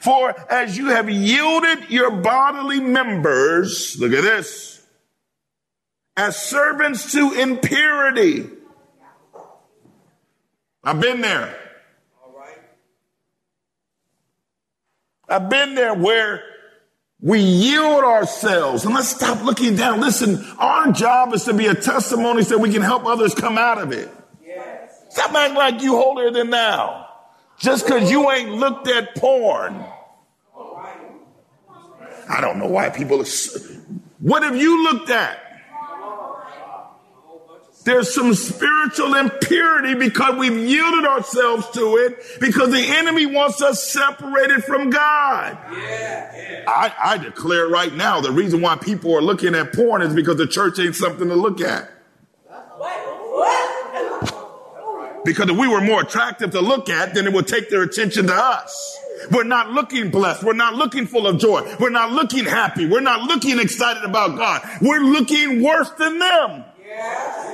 For 0.00 0.34
as 0.52 0.76
you 0.76 0.88
have 0.88 1.08
yielded 1.08 1.88
your 1.88 2.10
bodily 2.10 2.80
members, 2.80 3.96
look 3.98 4.12
at 4.12 4.24
this, 4.24 4.86
as 6.18 6.36
servants 6.36 7.12
to 7.12 7.32
impurity, 7.32 8.50
I've 10.84 11.00
been 11.00 11.20
there. 11.22 11.56
All 12.22 12.34
right. 12.38 12.58
I've 15.28 15.48
been 15.48 15.74
there 15.74 15.94
where 15.94 16.42
we 17.20 17.40
yield 17.40 18.04
ourselves 18.04 18.84
and 18.84 18.94
let's 18.94 19.08
stop 19.08 19.42
looking 19.42 19.76
down. 19.76 20.00
Listen, 20.00 20.44
our 20.58 20.92
job 20.92 21.32
is 21.32 21.44
to 21.44 21.54
be 21.54 21.66
a 21.66 21.74
testimony 21.74 22.42
so 22.42 22.58
we 22.58 22.70
can 22.70 22.82
help 22.82 23.06
others 23.06 23.34
come 23.34 23.56
out 23.56 23.78
of 23.78 23.92
it. 23.92 24.10
Yes. 24.46 25.06
Stop 25.08 25.32
acting 25.32 25.56
like 25.56 25.80
you 25.80 25.96
holier 25.96 26.30
than 26.30 26.50
now. 26.50 27.08
Just 27.58 27.86
because 27.86 28.10
you 28.10 28.30
ain't 28.30 28.50
looked 28.50 28.88
at 28.88 29.14
porn. 29.14 29.82
I 32.28 32.40
don't 32.40 32.58
know 32.58 32.66
why 32.66 32.90
people 32.90 33.20
are. 33.20 33.26
What 34.18 34.42
have 34.42 34.56
you 34.56 34.84
looked 34.84 35.10
at? 35.10 35.43
There's 37.84 38.14
some 38.14 38.32
spiritual 38.32 39.14
impurity 39.14 39.94
because 39.94 40.36
we've 40.36 40.56
yielded 40.56 41.04
ourselves 41.04 41.68
to 41.72 41.96
it 41.98 42.40
because 42.40 42.70
the 42.70 42.80
enemy 42.80 43.26
wants 43.26 43.60
us 43.60 43.82
separated 43.82 44.64
from 44.64 44.88
God. 44.88 45.58
Yeah, 45.70 46.36
yeah. 46.36 46.64
I, 46.66 46.94
I 47.04 47.18
declare 47.18 47.68
right 47.68 47.92
now 47.92 48.22
the 48.22 48.32
reason 48.32 48.62
why 48.62 48.76
people 48.76 49.14
are 49.14 49.20
looking 49.20 49.54
at 49.54 49.74
porn 49.74 50.00
is 50.00 50.14
because 50.14 50.38
the 50.38 50.46
church 50.46 50.78
ain't 50.78 50.96
something 50.96 51.28
to 51.28 51.34
look 51.34 51.60
at. 51.60 51.90
Because 55.24 55.48
if 55.48 55.56
we 55.56 55.68
were 55.68 55.80
more 55.80 56.02
attractive 56.02 56.50
to 56.50 56.60
look 56.60 56.90
at, 56.90 57.14
then 57.14 57.26
it 57.26 57.32
would 57.32 57.46
take 57.46 57.70
their 57.70 57.82
attention 57.82 58.26
to 58.26 58.34
us. 58.34 58.98
We're 59.30 59.44
not 59.44 59.70
looking 59.70 60.10
blessed. 60.10 60.42
We're 60.42 60.52
not 60.52 60.74
looking 60.74 61.06
full 61.06 61.26
of 61.26 61.38
joy. 61.38 61.76
We're 61.80 61.88
not 61.90 62.12
looking 62.12 62.44
happy. 62.44 62.86
We're 62.86 63.00
not 63.00 63.22
looking 63.22 63.58
excited 63.58 64.04
about 64.04 64.36
God. 64.36 64.62
We're 64.82 65.00
looking 65.00 65.62
worse 65.62 65.90
than 65.92 66.18
them. 66.18 66.64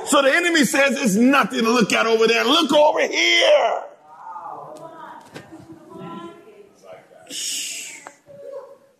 So 0.05 0.21
the 0.21 0.33
enemy 0.33 0.65
says 0.65 1.01
it's 1.01 1.15
nothing 1.15 1.63
to 1.63 1.71
look 1.71 1.93
at 1.93 2.05
over 2.05 2.27
there. 2.27 2.43
Look 2.43 2.71
over 2.73 3.07
here. 3.07 3.83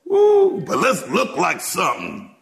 Woo, 0.05 0.62
but 0.62 0.77
let's 0.79 1.07
look 1.07 1.38
like 1.38 1.62
something. 1.62 2.36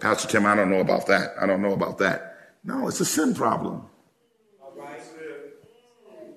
Pastor 0.00 0.28
Tim, 0.28 0.46
I 0.46 0.54
don't 0.54 0.70
know 0.70 0.80
about 0.80 1.06
that. 1.06 1.34
I 1.40 1.46
don't 1.46 1.62
know 1.62 1.72
about 1.72 1.98
that. 1.98 2.54
No, 2.64 2.88
it's 2.88 3.00
a 3.00 3.04
sin 3.04 3.34
problem. 3.34 3.86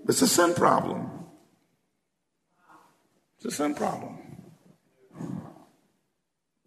It's 0.07 0.21
a 0.21 0.27
sin 0.27 0.53
problem. 0.53 1.09
It's 3.37 3.45
a 3.45 3.51
sin 3.51 3.75
problem. 3.75 4.17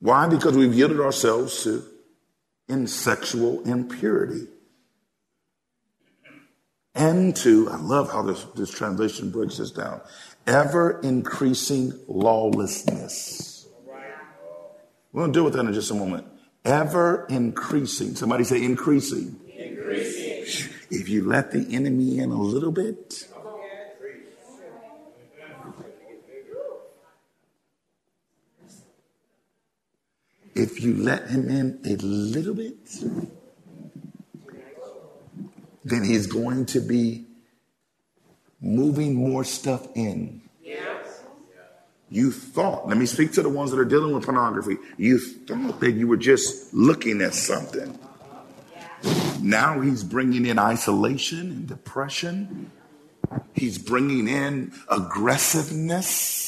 Why? 0.00 0.26
Because 0.28 0.56
we've 0.56 0.74
yielded 0.74 1.00
ourselves 1.00 1.62
to 1.64 1.82
in 2.68 2.86
sexual 2.86 3.62
impurity. 3.64 4.48
And 6.94 7.34
to, 7.36 7.68
I 7.70 7.76
love 7.76 8.12
how 8.12 8.22
this, 8.22 8.44
this 8.54 8.70
translation 8.70 9.30
breaks 9.30 9.58
this 9.58 9.72
down, 9.72 10.00
ever 10.46 11.00
increasing 11.00 11.92
lawlessness. 12.06 13.66
We're 15.12 15.22
going 15.22 15.32
to 15.32 15.36
deal 15.36 15.44
with 15.44 15.54
that 15.54 15.64
in 15.64 15.72
just 15.72 15.90
a 15.90 15.94
moment. 15.94 16.26
Ever 16.64 17.26
increasing. 17.28 18.16
Somebody 18.16 18.44
say 18.44 18.64
increasing. 18.64 19.40
Increasing. 19.56 20.70
If 20.90 21.08
you 21.08 21.24
let 21.24 21.52
the 21.52 21.66
enemy 21.74 22.18
in 22.18 22.30
a 22.30 22.40
little 22.40 22.72
bit, 22.72 23.28
if 30.54 30.80
you 30.80 30.94
let 30.94 31.28
him 31.28 31.48
in 31.48 31.80
a 31.84 31.96
little 31.96 32.54
bit, 32.54 32.76
then 35.84 36.04
he's 36.04 36.26
going 36.26 36.66
to 36.66 36.80
be 36.80 37.26
moving 38.60 39.14
more 39.14 39.44
stuff 39.44 39.86
in. 39.94 40.40
You 42.10 42.30
thought, 42.30 42.86
let 42.86 42.96
me 42.96 43.06
speak 43.06 43.32
to 43.32 43.42
the 43.42 43.48
ones 43.48 43.72
that 43.72 43.80
are 43.80 43.84
dealing 43.84 44.14
with 44.14 44.24
pornography. 44.24 44.76
You 44.96 45.18
thought 45.18 45.80
that 45.80 45.92
you 45.92 46.06
were 46.06 46.16
just 46.16 46.72
looking 46.72 47.20
at 47.20 47.34
something. 47.34 47.98
Now 49.40 49.80
he's 49.80 50.04
bringing 50.04 50.46
in 50.46 50.58
isolation 50.58 51.40
and 51.40 51.66
depression. 51.66 52.70
He's 53.52 53.78
bringing 53.78 54.28
in 54.28 54.72
aggressiveness. 54.88 56.43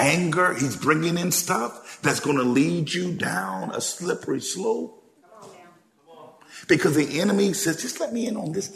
Anger. 0.00 0.54
He's 0.54 0.76
bringing 0.76 1.18
in 1.18 1.30
stuff 1.30 2.00
that's 2.02 2.20
going 2.20 2.36
to 2.36 2.42
lead 2.42 2.92
you 2.92 3.12
down 3.12 3.70
a 3.70 3.80
slippery 3.80 4.40
slope. 4.40 4.96
Because 6.68 6.94
the 6.94 7.20
enemy 7.20 7.52
says, 7.52 7.82
just 7.82 8.00
let 8.00 8.12
me 8.12 8.26
in 8.26 8.36
on 8.36 8.52
this. 8.52 8.68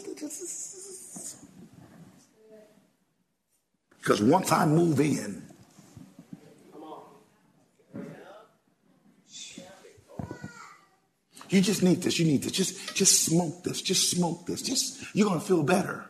Because 3.97 4.21
once 4.21 4.51
I 4.51 4.65
move 4.65 4.99
in, 4.99 5.43
you 11.49 11.61
just 11.61 11.83
need 11.83 12.01
this. 12.01 12.19
You 12.19 12.25
need 12.25 12.43
this. 12.43 12.51
Just, 12.51 12.95
just 12.95 13.23
smoke 13.23 13.63
this. 13.63 13.81
Just 13.81 14.11
smoke 14.11 14.45
this. 14.45 14.61
Just, 14.61 15.15
you're 15.15 15.27
going 15.27 15.39
to 15.39 15.45
feel 15.45 15.63
better. 15.63 16.05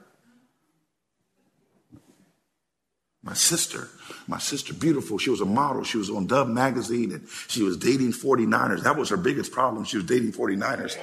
My 3.26 3.34
sister, 3.34 3.90
my 4.28 4.38
sister, 4.38 4.72
beautiful. 4.72 5.18
She 5.18 5.32
was 5.32 5.42
a 5.42 5.46
model. 5.46 5.84
She 5.84 5.98
was 5.98 6.12
on 6.12 6.28
Dove 6.28 6.48
magazine 6.48 7.12
and 7.12 7.28
she 7.48 7.64
was 7.64 7.76
dating 7.76 8.14
49ers. 8.14 8.84
That 8.84 8.96
was 8.98 9.10
her 9.10 9.18
biggest 9.18 9.52
problem. 9.52 9.84
She 9.84 9.98
was 9.98 10.06
dating 10.06 10.34
49ers. 10.34 10.96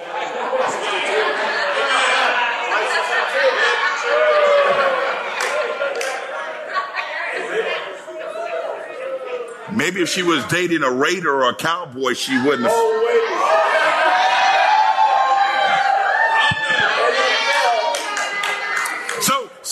Maybe 9.77 10.01
if 10.01 10.09
she 10.09 10.23
was 10.23 10.45
dating 10.45 10.85
a 10.85 10.93
Raider 10.93 11.43
or 11.43 11.49
a 11.49 11.57
Cowboy, 11.57 12.13
she 12.13 12.41
wouldn't 12.45 12.69
have. 12.69 13.02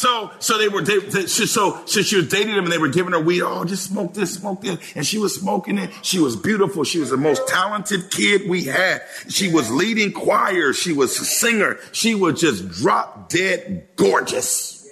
So, 0.01 0.31
so 0.39 0.57
they 0.57 0.69
were, 0.69 0.81
they, 0.81 0.99
they, 0.99 1.27
so, 1.27 1.85
so 1.85 2.01
she 2.01 2.17
was 2.17 2.27
dating 2.29 2.55
him 2.55 2.65
and 2.65 2.73
they 2.73 2.79
were 2.79 2.89
giving 2.89 3.13
her 3.13 3.21
weed. 3.21 3.43
Oh, 3.43 3.67
just 3.67 3.85
smoke 3.85 4.15
this, 4.15 4.33
smoke 4.33 4.63
this. 4.63 4.79
And 4.97 5.07
she 5.07 5.19
was 5.19 5.35
smoking 5.35 5.77
it. 5.77 5.91
She 6.01 6.19
was 6.19 6.37
beautiful. 6.37 6.85
She 6.85 7.01
was 7.01 7.11
the 7.11 7.19
most 7.19 7.47
talented 7.47 8.11
kid 8.11 8.49
we 8.49 8.65
had. 8.65 9.03
She 9.29 9.53
was 9.53 9.71
leading 9.71 10.13
choir. 10.13 10.73
She 10.73 10.95
was 10.95 11.21
a 11.21 11.25
singer. 11.27 11.77
She 11.93 12.15
was 12.15 12.41
just 12.41 12.71
drop 12.71 13.29
dead 13.29 13.89
gorgeous. 13.97 14.89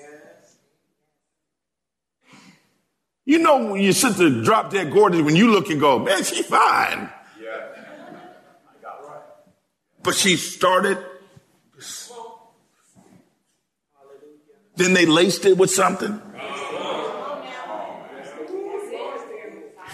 You 3.24 3.38
know, 3.38 3.72
when 3.72 3.80
you 3.80 3.92
sit 3.94 4.14
there 4.18 4.28
drop 4.28 4.70
dead 4.70 4.92
gorgeous, 4.92 5.22
when 5.22 5.36
you 5.36 5.50
look 5.50 5.70
and 5.70 5.80
go, 5.80 5.98
man, 5.98 6.22
she 6.22 6.42
fine. 6.42 7.10
But 10.02 10.14
she 10.14 10.36
started 10.36 11.02
Then 14.78 14.94
they 14.94 15.06
laced 15.06 15.44
it 15.44 15.58
with 15.58 15.72
something. 15.72 16.22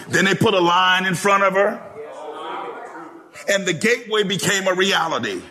Then 0.07 0.25
they 0.25 0.35
put 0.35 0.53
a 0.53 0.59
line 0.59 1.07
in 1.07 1.15
front 1.15 1.43
of 1.43 1.53
her. 1.53 1.81
And 3.49 3.65
the 3.65 3.73
gateway 3.73 4.21
became 4.21 4.67
a 4.67 4.75
reality. 4.75 5.41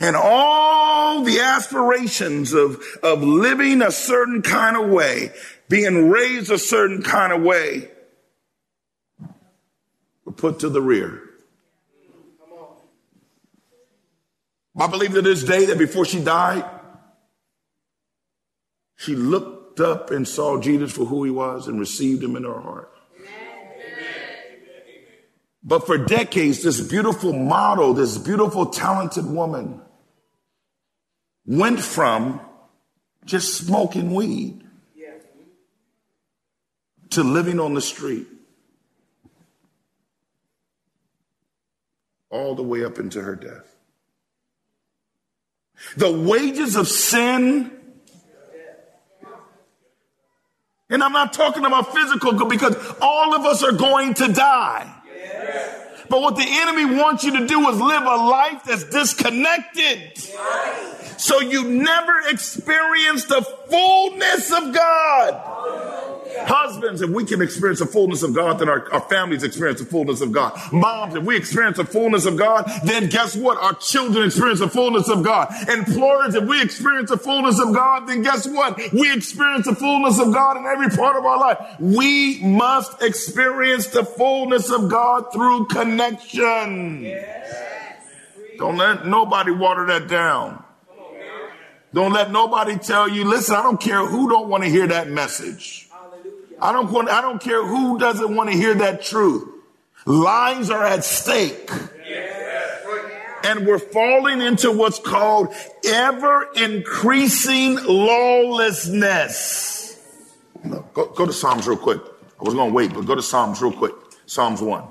And 0.00 0.16
all 0.16 1.22
the 1.22 1.40
aspirations 1.40 2.54
of, 2.54 2.82
of 3.02 3.22
living 3.22 3.82
a 3.82 3.92
certain 3.92 4.40
kind 4.40 4.78
of 4.78 4.88
way, 4.88 5.32
being 5.68 6.08
raised 6.08 6.50
a 6.50 6.58
certain 6.58 7.02
kind 7.02 7.34
of 7.34 7.42
way, 7.42 7.90
were 10.24 10.32
put 10.32 10.60
to 10.60 10.70
the 10.70 10.80
rear. 10.80 11.31
I 14.76 14.86
believe 14.86 15.12
to 15.12 15.22
this 15.22 15.42
day 15.42 15.66
that 15.66 15.78
before 15.78 16.04
she 16.04 16.22
died, 16.22 16.64
she 18.96 19.14
looked 19.14 19.80
up 19.80 20.10
and 20.10 20.26
saw 20.26 20.60
Jesus 20.60 20.92
for 20.92 21.04
who 21.04 21.24
he 21.24 21.30
was 21.30 21.68
and 21.68 21.78
received 21.78 22.22
him 22.22 22.36
in 22.36 22.44
her 22.44 22.60
heart. 22.60 22.90
But 25.62 25.86
for 25.86 25.96
decades, 25.96 26.62
this 26.62 26.80
beautiful 26.80 27.32
model, 27.32 27.94
this 27.94 28.18
beautiful, 28.18 28.66
talented 28.66 29.26
woman 29.26 29.80
went 31.46 31.80
from 31.80 32.40
just 33.24 33.54
smoking 33.54 34.12
weed 34.14 34.64
to 37.10 37.22
living 37.22 37.60
on 37.60 37.74
the 37.74 37.80
street. 37.80 38.26
All 42.30 42.54
the 42.54 42.62
way 42.62 42.84
up 42.84 42.98
into 42.98 43.20
her 43.20 43.36
death. 43.36 43.76
The 45.96 46.10
wages 46.10 46.76
of 46.76 46.88
sin. 46.88 47.70
And 50.88 51.02
I'm 51.02 51.12
not 51.12 51.32
talking 51.32 51.64
about 51.64 51.94
physical 51.94 52.46
because 52.46 52.76
all 53.00 53.34
of 53.34 53.46
us 53.46 53.62
are 53.62 53.72
going 53.72 54.14
to 54.14 54.32
die. 54.32 55.02
But 56.08 56.20
what 56.20 56.36
the 56.36 56.46
enemy 56.46 56.84
wants 57.00 57.24
you 57.24 57.38
to 57.40 57.46
do 57.46 57.66
is 57.70 57.80
live 57.80 58.02
a 58.02 58.16
life 58.16 58.64
that's 58.64 58.84
disconnected. 58.84 60.18
So 61.16 61.40
you 61.40 61.64
never 61.64 62.12
experience 62.28 63.24
the 63.24 63.40
fullness 63.40 64.52
of 64.52 64.74
God. 64.74 66.21
Husbands, 66.40 67.02
if 67.02 67.10
we 67.10 67.24
can 67.24 67.42
experience 67.42 67.78
the 67.78 67.86
fullness 67.86 68.22
of 68.22 68.34
God, 68.34 68.58
then 68.58 68.68
our, 68.68 68.90
our 68.92 69.00
families 69.00 69.42
experience 69.42 69.80
the 69.80 69.86
fullness 69.86 70.20
of 70.20 70.32
God. 70.32 70.58
Moms, 70.72 71.14
if 71.14 71.22
we 71.24 71.36
experience 71.36 71.76
the 71.76 71.84
fullness 71.84 72.26
of 72.26 72.36
God, 72.36 72.70
then 72.84 73.08
guess 73.08 73.36
what? 73.36 73.58
Our 73.58 73.74
children 73.74 74.26
experience 74.26 74.60
the 74.60 74.68
fullness 74.68 75.08
of 75.08 75.22
God. 75.22 75.52
Employers, 75.68 76.34
if 76.34 76.44
we 76.44 76.62
experience 76.62 77.10
the 77.10 77.16
fullness 77.18 77.60
of 77.60 77.74
God, 77.74 78.06
then 78.06 78.22
guess 78.22 78.46
what? 78.46 78.78
We 78.92 79.12
experience 79.12 79.66
the 79.66 79.74
fullness 79.74 80.18
of 80.18 80.32
God 80.32 80.56
in 80.56 80.66
every 80.66 80.96
part 80.96 81.16
of 81.16 81.24
our 81.24 81.38
life. 81.38 81.58
We 81.78 82.42
must 82.42 83.02
experience 83.02 83.88
the 83.88 84.04
fullness 84.04 84.70
of 84.70 84.90
God 84.90 85.32
through 85.32 85.66
connection. 85.66 87.14
Don't 88.58 88.76
let 88.76 89.06
nobody 89.06 89.50
water 89.50 89.86
that 89.86 90.08
down. 90.08 90.62
Don't 91.94 92.12
let 92.12 92.30
nobody 92.30 92.78
tell 92.78 93.08
you, 93.08 93.24
listen, 93.24 93.54
I 93.54 93.62
don't 93.62 93.80
care 93.80 94.06
who 94.06 94.30
don't 94.30 94.48
want 94.48 94.64
to 94.64 94.70
hear 94.70 94.86
that 94.86 95.08
message. 95.08 95.88
I 96.62 96.72
don't 96.72 96.90
want, 96.92 97.08
I 97.08 97.20
don't 97.20 97.42
care 97.42 97.66
who 97.66 97.98
doesn't 97.98 98.34
want 98.36 98.48
to 98.50 98.56
hear 98.56 98.72
that 98.74 99.02
truth. 99.02 99.48
Lives 100.06 100.70
are 100.70 100.84
at 100.84 101.04
stake. 101.04 101.68
And 103.44 103.66
we're 103.66 103.80
falling 103.80 104.40
into 104.40 104.70
what's 104.70 105.00
called 105.00 105.52
ever 105.84 106.48
increasing 106.54 107.76
lawlessness. 107.84 109.80
Go, 110.94 111.06
go 111.06 111.26
to 111.26 111.32
Psalms 111.32 111.66
real 111.66 111.76
quick. 111.76 112.00
I 112.40 112.44
was 112.44 112.54
going 112.54 112.70
to 112.70 112.74
wait, 112.74 112.94
but 112.94 113.06
go 113.06 113.16
to 113.16 113.22
Psalms 113.22 113.60
real 113.60 113.72
quick. 113.72 113.94
Psalms 114.26 114.62
1. 114.62 114.84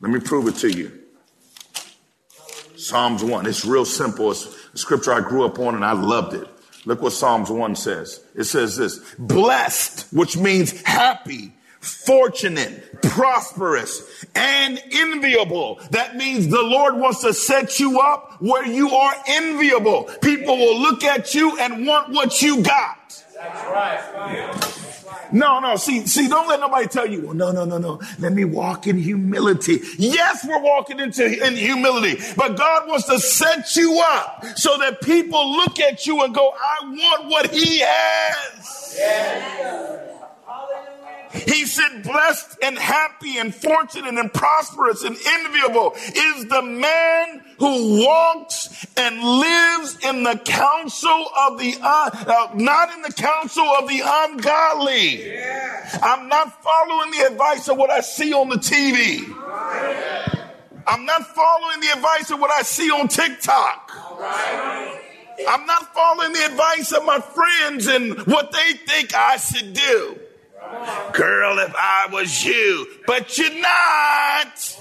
Let 0.00 0.10
me 0.10 0.18
prove 0.18 0.48
it 0.48 0.56
to 0.56 0.68
you. 0.68 0.90
Psalms 2.76 3.22
1. 3.22 3.46
It's 3.46 3.64
real 3.64 3.84
simple. 3.84 4.32
It's 4.32 4.52
a 4.74 4.78
scripture 4.78 5.12
I 5.12 5.20
grew 5.20 5.44
up 5.44 5.60
on 5.60 5.76
and 5.76 5.84
I 5.84 5.92
loved 5.92 6.34
it. 6.34 6.48
Look 6.84 7.02
what 7.02 7.12
Psalms 7.12 7.50
1 7.50 7.76
says. 7.76 8.20
It 8.34 8.44
says 8.44 8.76
this, 8.76 8.98
blessed, 9.18 10.12
which 10.12 10.36
means 10.36 10.80
happy, 10.82 11.52
fortunate, 11.80 13.02
prosperous, 13.02 14.24
and 14.34 14.82
enviable. 14.90 15.80
That 15.90 16.16
means 16.16 16.48
the 16.48 16.62
Lord 16.62 16.96
wants 16.96 17.20
to 17.22 17.34
set 17.34 17.78
you 17.78 18.00
up 18.00 18.40
where 18.40 18.66
you 18.66 18.90
are 18.90 19.14
enviable. 19.26 20.04
People 20.22 20.56
will 20.56 20.78
look 20.80 21.04
at 21.04 21.34
you 21.34 21.58
and 21.58 21.86
want 21.86 22.12
what 22.12 22.40
you 22.40 22.62
got. 22.62 23.24
That's 23.34 23.64
right. 23.66 24.99
No, 25.32 25.60
no. 25.60 25.76
See, 25.76 26.06
see, 26.06 26.28
don't 26.28 26.48
let 26.48 26.60
nobody 26.60 26.86
tell 26.86 27.06
you, 27.06 27.26
well, 27.26 27.34
no, 27.34 27.52
no, 27.52 27.64
no, 27.64 27.78
no. 27.78 28.00
Let 28.18 28.32
me 28.32 28.44
walk 28.44 28.86
in 28.86 28.98
humility. 28.98 29.80
Yes, 29.98 30.44
we're 30.46 30.60
walking 30.60 31.00
into 31.00 31.24
in 31.24 31.54
humility, 31.54 32.22
but 32.36 32.56
God 32.56 32.88
wants 32.88 33.06
to 33.06 33.18
set 33.18 33.76
you 33.76 34.02
up 34.04 34.44
so 34.56 34.78
that 34.78 35.00
people 35.02 35.52
look 35.56 35.78
at 35.80 36.06
you 36.06 36.22
and 36.22 36.34
go, 36.34 36.50
I 36.50 36.84
want 36.84 37.26
what 37.30 37.50
he 37.50 37.80
has. 37.80 38.94
Yes. 38.98 40.09
He 41.32 41.64
said, 41.64 42.02
blessed 42.02 42.58
and 42.62 42.76
happy 42.76 43.38
and 43.38 43.54
fortunate 43.54 44.14
and 44.14 44.32
prosperous 44.32 45.04
and 45.04 45.16
enviable 45.16 45.92
is 45.94 46.46
the 46.48 46.62
man 46.62 47.42
who 47.58 48.04
walks 48.04 48.86
and 48.96 49.22
lives 49.22 49.98
in 50.04 50.24
the 50.24 50.40
counsel 50.44 51.26
of 51.38 51.58
the, 51.58 51.76
uh, 51.80 52.10
uh, 52.12 52.50
not 52.54 52.92
in 52.94 53.02
the 53.02 53.12
counsel 53.12 53.64
of 53.64 53.88
the 53.88 54.02
ungodly. 54.04 55.32
Yeah. 55.32 55.98
I'm 56.02 56.28
not 56.28 56.62
following 56.62 57.12
the 57.12 57.26
advice 57.30 57.68
of 57.68 57.76
what 57.76 57.90
I 57.90 58.00
see 58.00 58.32
on 58.32 58.48
the 58.48 58.56
TV. 58.56 59.22
I'm 60.86 61.04
not 61.04 61.26
following 61.28 61.80
the 61.80 61.92
advice 61.94 62.30
of 62.30 62.40
what 62.40 62.50
I 62.50 62.62
see 62.62 62.90
on 62.90 63.06
TikTok. 63.06 63.92
I'm 65.48 65.66
not 65.66 65.94
following 65.94 66.32
the 66.32 66.44
advice 66.46 66.92
of 66.92 67.04
my 67.04 67.20
friends 67.20 67.86
and 67.86 68.26
what 68.26 68.52
they 68.52 68.72
think 68.86 69.14
I 69.14 69.36
should 69.36 69.72
do. 69.72 70.19
Girl, 71.12 71.58
if 71.58 71.74
I 71.76 72.08
was 72.12 72.44
you, 72.44 72.86
but 73.06 73.36
you're 73.36 73.60
not. 73.60 74.76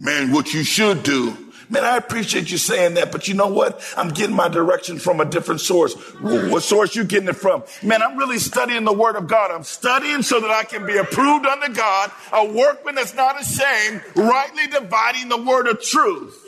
Man, 0.00 0.32
what 0.32 0.54
you 0.54 0.62
should 0.62 1.02
do, 1.02 1.48
Man, 1.70 1.84
I 1.84 1.98
appreciate 1.98 2.50
you 2.50 2.56
saying 2.56 2.94
that, 2.94 3.12
but 3.12 3.28
you 3.28 3.34
know 3.34 3.48
what? 3.48 3.84
I'm 3.96 4.08
getting 4.08 4.34
my 4.34 4.48
direction 4.48 4.98
from 4.98 5.20
a 5.20 5.26
different 5.26 5.60
source. 5.60 5.92
What 6.20 6.62
source 6.62 6.96
you 6.96 7.04
getting 7.04 7.28
it 7.28 7.36
from? 7.36 7.62
Man, 7.82 8.02
I'm 8.02 8.16
really 8.16 8.38
studying 8.38 8.84
the 8.84 8.92
word 8.92 9.16
of 9.16 9.26
God. 9.26 9.50
I'm 9.50 9.64
studying 9.64 10.22
so 10.22 10.40
that 10.40 10.50
I 10.50 10.64
can 10.64 10.86
be 10.86 10.96
approved 10.96 11.44
unto 11.44 11.74
God, 11.74 12.10
a 12.32 12.44
workman 12.46 12.94
that's 12.94 13.14
not 13.14 13.38
ashamed, 13.40 14.02
rightly 14.14 14.66
dividing 14.68 15.28
the 15.28 15.42
word 15.42 15.66
of 15.68 15.82
truth. 15.82 16.42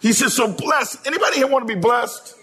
He 0.00 0.12
says, 0.12 0.34
so 0.34 0.50
blessed. 0.52 1.06
Anybody 1.06 1.36
here 1.36 1.46
want 1.46 1.68
to 1.68 1.74
be 1.74 1.78
blessed? 1.78 2.36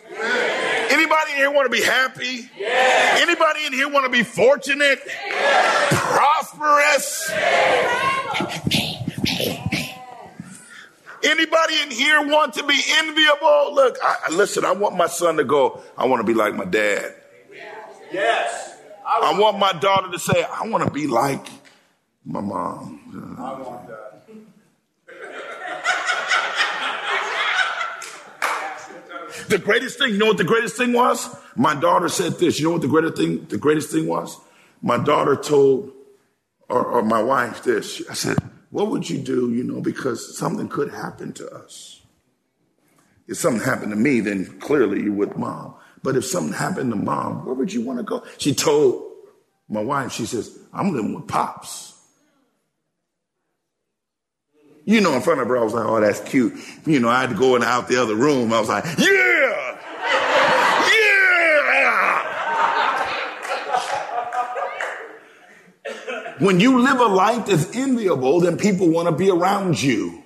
Anybody 0.90 1.32
in 1.32 1.38
here 1.38 1.52
want 1.52 1.66
to 1.66 1.72
be 1.72 1.84
happy? 1.84 2.50
Anybody 2.60 3.66
in 3.66 3.74
here 3.74 3.90
want 3.90 4.06
to 4.06 4.12
be 4.12 4.24
fortunate? 4.24 5.00
Prosperous? 5.90 7.30
Anybody 11.24 11.82
in 11.84 11.92
here 11.92 12.26
want 12.28 12.54
to 12.54 12.64
be 12.64 12.80
enviable? 13.00 13.74
Look, 13.74 13.98
I, 14.02 14.32
listen, 14.32 14.64
I 14.64 14.72
want 14.72 14.96
my 14.96 15.08
son 15.08 15.38
to 15.38 15.44
go, 15.44 15.82
I 15.98 16.06
want 16.06 16.22
to 16.22 16.26
be 16.26 16.34
like 16.34 16.54
my 16.56 16.66
dad. 16.66 17.16
Yes. 18.12 18.78
I, 19.06 19.34
I 19.34 19.40
want 19.40 19.58
my 19.58 19.74
daughter 19.74 20.12
to 20.12 20.20
say, 20.20 20.44
I 20.44 20.68
want 20.68 20.86
to 20.86 20.92
be 20.92 21.08
like 21.08 21.46
my 22.24 22.40
mom. 22.40 23.36
I 23.40 23.62
want 23.62 23.88
that. 23.88 24.08
The 29.48 29.58
greatest 29.58 29.98
thing, 29.98 30.12
you 30.12 30.18
know 30.18 30.28
what 30.28 30.38
the 30.38 30.44
greatest 30.44 30.76
thing 30.76 30.94
was? 30.94 31.34
My 31.56 31.74
daughter 31.74 32.10
said 32.10 32.34
this. 32.34 32.60
You 32.60 32.68
know 32.68 32.74
what 32.74 32.82
the 32.82 32.88
greatest 32.88 33.18
thing, 33.18 33.46
the 33.46 33.58
greatest 33.58 33.92
thing 33.92 34.08
was? 34.08 34.38
My 34.82 34.98
daughter 34.98 35.36
told, 35.36 35.92
or, 36.70 36.86
or 36.86 37.02
my 37.02 37.22
wife 37.22 37.64
this. 37.64 38.02
I 38.10 38.14
said, 38.14 38.38
what 38.70 38.90
would 38.90 39.10
you 39.10 39.18
do, 39.18 39.54
you 39.54 39.64
know, 39.64 39.82
because 39.82 40.38
something 40.38 40.68
could 40.68 40.92
happen 40.92 41.34
to 41.34 41.50
us. 41.50 42.02
If 43.28 43.38
something 43.38 43.64
happened 43.64 43.92
to 43.92 43.98
me, 43.98 44.20
then 44.20 44.60
clearly 44.60 45.02
you 45.04 45.14
would 45.14 45.38
mom. 45.38 45.76
But 46.04 46.16
if 46.16 46.26
something 46.26 46.54
happened 46.54 46.92
to 46.92 46.98
mom, 46.98 47.46
where 47.46 47.56
would 47.56 47.74
you 47.74 47.82
want 47.82 48.00
to 48.00 48.04
go? 48.04 48.24
She 48.38 48.54
told 48.54 49.12
my 49.70 49.82
wife, 49.82 50.12
she 50.12 50.26
says, 50.26 50.58
I'm 50.74 50.94
living 50.94 51.14
with 51.14 51.28
pops. 51.28 51.97
You 54.88 55.02
know, 55.02 55.14
in 55.16 55.22
front 55.22 55.42
of 55.42 55.50
her, 55.50 55.58
I 55.58 55.64
was 55.66 55.74
like, 55.74 55.86
oh, 55.86 56.00
that's 56.00 56.22
cute. 56.22 56.54
You 56.86 57.02
know, 57.02 57.10
I 57.10 57.20
had 57.20 57.32
to 57.32 57.36
go 57.36 57.58
in 57.58 57.64
out 57.64 57.90
the 57.90 58.02
other 58.02 58.16
room. 58.16 58.54
I 58.54 58.60
was 58.62 58.70
like, 58.70 58.86
yeah! 58.98 59.78
Yeah! 60.94 61.18
When 66.40 66.62
you 66.62 66.82
live 66.82 67.02
a 67.02 67.06
life 67.06 67.48
that's 67.48 67.76
enviable, 67.76 68.40
then 68.40 68.56
people 68.56 68.88
want 68.90 69.10
to 69.10 69.12
be 69.12 69.30
around 69.30 69.84
you. 69.84 70.24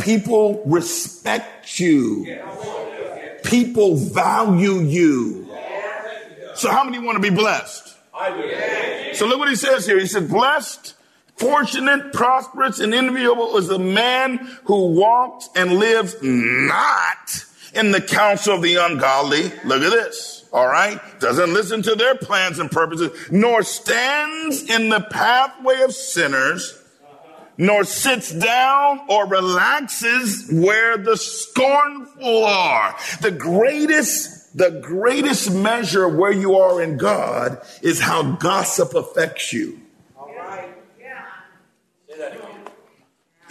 People 0.00 0.62
respect 0.64 1.78
you. 1.78 2.40
People 3.44 3.96
value 3.96 4.80
you. 4.80 5.46
So 6.54 6.70
how 6.70 6.84
many 6.84 7.00
want 7.00 7.22
to 7.22 7.30
be 7.30 7.36
blessed? 7.36 7.94
So 9.12 9.26
look 9.26 9.38
what 9.38 9.50
he 9.50 9.56
says 9.56 9.84
here. 9.84 9.98
He 9.98 10.06
said, 10.06 10.30
blessed 10.30 10.94
Fortunate, 11.36 12.12
prosperous, 12.12 12.78
and 12.78 12.94
enviable 12.94 13.56
is 13.56 13.68
the 13.68 13.78
man 13.78 14.38
who 14.64 14.92
walks 14.92 15.48
and 15.56 15.78
lives 15.78 16.16
not 16.22 17.44
in 17.74 17.90
the 17.90 18.00
counsel 18.00 18.54
of 18.54 18.62
the 18.62 18.76
ungodly. 18.76 19.50
Look 19.64 19.82
at 19.82 19.90
this. 19.90 20.44
All 20.52 20.66
right. 20.66 21.00
Doesn't 21.18 21.52
listen 21.52 21.82
to 21.82 21.94
their 21.94 22.14
plans 22.14 22.58
and 22.58 22.70
purposes, 22.70 23.10
nor 23.30 23.62
stands 23.62 24.62
in 24.62 24.90
the 24.90 25.00
pathway 25.00 25.80
of 25.82 25.94
sinners, 25.94 26.78
nor 27.56 27.84
sits 27.84 28.32
down 28.32 29.00
or 29.08 29.26
relaxes 29.26 30.48
where 30.52 30.96
the 30.98 31.16
scornful 31.16 32.44
are. 32.44 32.94
The 33.20 33.30
greatest, 33.30 34.56
the 34.56 34.80
greatest 34.82 35.52
measure 35.52 36.08
where 36.08 36.32
you 36.32 36.56
are 36.56 36.82
in 36.82 36.98
God 36.98 37.60
is 37.82 38.00
how 38.00 38.32
gossip 38.36 38.94
affects 38.94 39.52
you. 39.52 39.81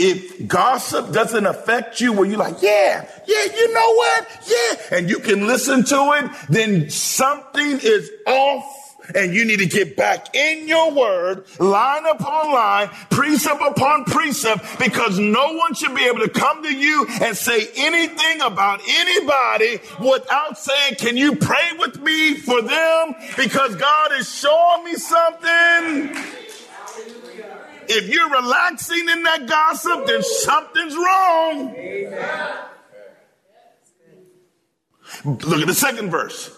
If 0.01 0.47
gossip 0.47 1.11
doesn't 1.11 1.45
affect 1.45 2.01
you 2.01 2.11
where 2.13 2.25
you're 2.25 2.37
like, 2.37 2.61
yeah, 2.61 3.07
yeah, 3.27 3.45
you 3.55 3.73
know 3.73 3.93
what? 3.93 4.27
Yeah. 4.47 4.97
And 4.97 5.09
you 5.09 5.19
can 5.19 5.45
listen 5.45 5.83
to 5.85 6.13
it, 6.15 6.31
then 6.49 6.89
something 6.89 7.79
is 7.81 8.09
off 8.25 8.77
and 9.13 9.33
you 9.33 9.45
need 9.45 9.59
to 9.59 9.65
get 9.65 9.95
back 9.95 10.33
in 10.35 10.67
your 10.67 10.91
word, 10.91 11.45
line 11.59 12.05
upon 12.05 12.51
line, 12.51 12.87
precept 13.09 13.61
upon 13.61 14.05
precept, 14.05 14.79
because 14.79 15.19
no 15.19 15.53
one 15.53 15.73
should 15.73 15.93
be 15.95 16.05
able 16.05 16.19
to 16.19 16.29
come 16.29 16.63
to 16.63 16.73
you 16.73 17.05
and 17.21 17.35
say 17.35 17.67
anything 17.75 18.41
about 18.41 18.79
anybody 18.87 19.79
without 19.99 20.57
saying, 20.57 20.95
can 20.95 21.17
you 21.17 21.35
pray 21.35 21.71
with 21.77 21.99
me 21.99 22.35
for 22.35 22.61
them? 22.61 23.15
Because 23.37 23.75
God 23.75 24.13
is 24.13 24.33
showing 24.33 24.85
me 24.85 24.95
something. 24.95 26.40
If 27.87 28.09
you're 28.09 28.29
relaxing 28.29 29.09
in 29.09 29.23
that 29.23 29.47
gossip, 29.47 30.05
then 30.07 30.23
something's 30.23 30.95
wrong. 30.95 31.75
Look 35.25 35.61
at 35.61 35.67
the 35.67 35.73
second 35.73 36.09
verse. 36.09 36.57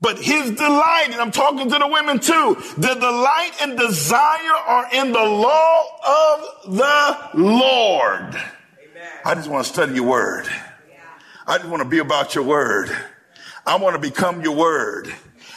But 0.00 0.18
his 0.18 0.50
delight, 0.50 1.08
and 1.10 1.20
I'm 1.20 1.30
talking 1.30 1.70
to 1.70 1.78
the 1.78 1.88
women 1.88 2.18
too, 2.20 2.56
the 2.76 2.94
delight 2.94 3.52
and 3.62 3.78
desire 3.78 4.52
are 4.66 4.88
in 4.92 5.12
the 5.12 5.24
law 5.24 5.84
of 6.06 6.76
the 6.76 7.30
Lord. 7.42 8.34
Amen. 8.34 9.10
I 9.24 9.34
just 9.34 9.48
want 9.48 9.64
to 9.66 9.72
study 9.72 9.94
your 9.94 10.04
word. 10.04 10.46
I 11.46 11.58
just 11.58 11.70
want 11.70 11.82
to 11.82 11.88
be 11.88 11.98
about 11.98 12.34
your 12.34 12.44
word. 12.44 12.94
I 13.64 13.76
want 13.76 13.94
to 13.94 14.00
become 14.00 14.42
your 14.42 14.54
word. 14.54 15.12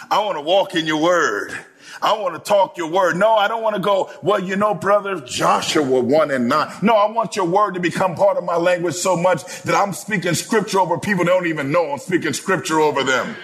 I 0.10 0.24
want 0.24 0.38
to 0.38 0.42
walk 0.42 0.74
in 0.76 0.86
your 0.86 1.02
word. 1.02 1.58
I 2.02 2.18
want 2.18 2.36
to 2.36 2.40
talk 2.40 2.78
your 2.78 2.90
word. 2.90 3.18
No, 3.18 3.36
I 3.36 3.48
don't 3.48 3.62
want 3.62 3.76
to 3.76 3.82
go, 3.82 4.12
well, 4.22 4.40
you 4.40 4.56
know, 4.56 4.74
brother, 4.74 5.20
Joshua 5.20 6.02
1 6.02 6.32
and 6.32 6.48
9. 6.48 6.74
No, 6.82 6.96
I 6.96 7.12
want 7.12 7.36
your 7.36 7.46
word 7.46 7.74
to 7.74 7.80
become 7.80 8.16
part 8.16 8.38
of 8.38 8.44
my 8.44 8.56
language 8.56 8.96
so 8.96 9.18
much 9.18 9.44
that 9.64 9.76
I'm 9.76 9.94
speaking 9.94 10.34
scripture 10.34 10.80
over 10.80 10.98
people 10.98 11.26
that 11.26 11.32
don't 11.32 11.48
even 11.48 11.72
know 11.72 11.92
I'm 11.92 12.00
speaking 12.00 12.34
scripture 12.34 12.80
over 12.80 13.04
them. 13.04 13.36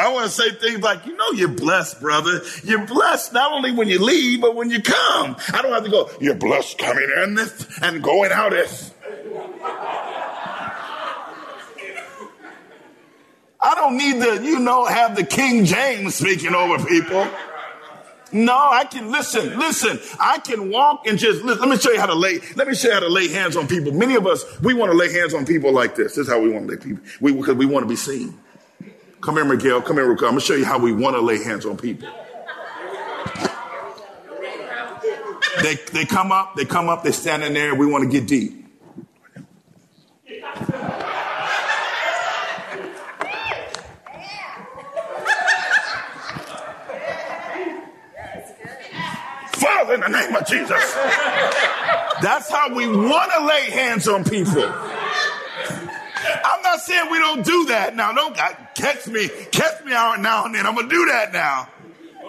I 0.00 0.12
want 0.12 0.26
to 0.26 0.30
say 0.30 0.50
things 0.50 0.80
like, 0.80 1.06
you 1.06 1.16
know, 1.16 1.30
you're 1.34 1.48
blessed, 1.48 2.00
brother. 2.00 2.40
You're 2.64 2.86
blessed 2.86 3.32
not 3.32 3.52
only 3.52 3.72
when 3.72 3.88
you 3.88 4.02
leave, 4.02 4.40
but 4.40 4.54
when 4.56 4.70
you 4.70 4.82
come. 4.82 5.36
I 5.52 5.62
don't 5.62 5.72
have 5.72 5.84
to 5.84 5.90
go, 5.90 6.10
you're 6.20 6.34
blessed 6.34 6.78
coming 6.78 7.08
in 7.22 7.34
this 7.34 7.66
and 7.80 8.02
going 8.02 8.32
out 8.32 8.50
this. 8.50 8.93
I 13.64 13.74
don't 13.74 13.96
need 13.96 14.22
to, 14.22 14.44
you 14.44 14.60
know, 14.60 14.84
have 14.84 15.16
the 15.16 15.24
King 15.24 15.64
James 15.64 16.16
speaking 16.16 16.54
over 16.54 16.84
people. 16.84 17.26
No, 18.30 18.54
I 18.54 18.84
can 18.84 19.10
listen, 19.10 19.58
listen. 19.58 19.98
I 20.20 20.38
can 20.38 20.70
walk 20.70 21.06
and 21.06 21.18
just 21.18 21.42
listen. 21.42 21.60
Let 21.60 21.68
me 21.70 21.76
show 21.78 21.92
you 21.92 22.00
how 22.00 22.06
to 22.06 22.14
lay. 22.14 22.40
Let 22.56 22.68
me 22.68 22.74
show 22.74 22.88
you 22.88 22.94
how 22.94 23.00
to 23.00 23.08
lay 23.08 23.28
hands 23.28 23.56
on 23.56 23.66
people. 23.66 23.92
Many 23.92 24.16
of 24.16 24.26
us, 24.26 24.44
we 24.60 24.74
want 24.74 24.92
to 24.92 24.98
lay 24.98 25.10
hands 25.10 25.32
on 25.32 25.46
people 25.46 25.72
like 25.72 25.94
this. 25.94 26.16
This 26.16 26.26
is 26.26 26.28
how 26.28 26.40
we 26.40 26.50
want 26.50 26.66
to 26.66 26.74
lay 26.74 26.78
people. 26.78 27.02
We 27.20 27.32
because 27.32 27.54
we 27.54 27.64
want 27.64 27.84
to 27.84 27.88
be 27.88 27.96
seen. 27.96 28.38
Come 29.22 29.36
here, 29.36 29.44
Miguel. 29.46 29.80
Come 29.80 29.96
here, 29.96 30.06
Ruka. 30.06 30.24
I'm 30.24 30.30
gonna 30.30 30.40
show 30.40 30.54
you 30.54 30.66
how 30.66 30.78
we 30.78 30.92
want 30.92 31.16
to 31.16 31.22
lay 31.22 31.42
hands 31.42 31.64
on 31.64 31.78
people. 31.78 32.08
They 35.62 35.76
they 35.92 36.04
come 36.04 36.32
up, 36.32 36.56
they 36.56 36.66
come 36.66 36.88
up, 36.90 37.04
they 37.04 37.12
stand 37.12 37.44
in 37.44 37.54
there. 37.54 37.74
We 37.74 37.86
want 37.86 38.04
to 38.04 38.10
get 38.10 38.28
deep. 38.28 38.66
In 49.90 50.00
the 50.00 50.08
name 50.08 50.34
of 50.34 50.46
Jesus. 50.46 50.94
That's 52.22 52.50
how 52.50 52.74
we 52.74 52.88
want 52.88 53.30
to 53.36 53.46
lay 53.46 53.70
hands 53.70 54.08
on 54.08 54.24
people. 54.24 54.64
I'm 56.44 56.62
not 56.62 56.80
saying 56.80 57.10
we 57.10 57.18
don't 57.18 57.44
do 57.44 57.66
that 57.66 57.94
now. 57.94 58.12
Don't 58.12 58.36
catch 58.74 59.06
me, 59.06 59.28
catch 59.52 59.84
me 59.84 59.92
out 59.92 60.20
now 60.20 60.46
and 60.46 60.54
then. 60.54 60.66
I'm 60.66 60.74
gonna 60.74 60.88
do 60.88 61.06
that 61.06 61.32
now. 61.32 61.68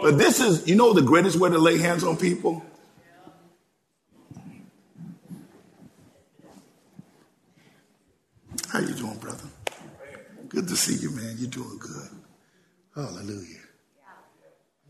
But 0.02 0.18
this 0.18 0.40
is, 0.40 0.68
you 0.68 0.76
know, 0.76 0.94
the 0.94 1.02
greatest 1.02 1.38
way 1.40 1.50
to 1.50 1.58
lay 1.58 1.78
hands 1.78 2.04
on 2.04 2.18
people. 2.18 2.64
How 8.72 8.80
you 8.80 8.94
doing, 8.94 9.18
brother? 9.18 9.48
Good 10.50 10.68
to 10.68 10.76
see 10.76 10.96
you, 10.96 11.12
man. 11.12 11.36
You're 11.38 11.50
doing 11.50 11.78
good. 11.80 12.10
Hallelujah. 12.94 13.65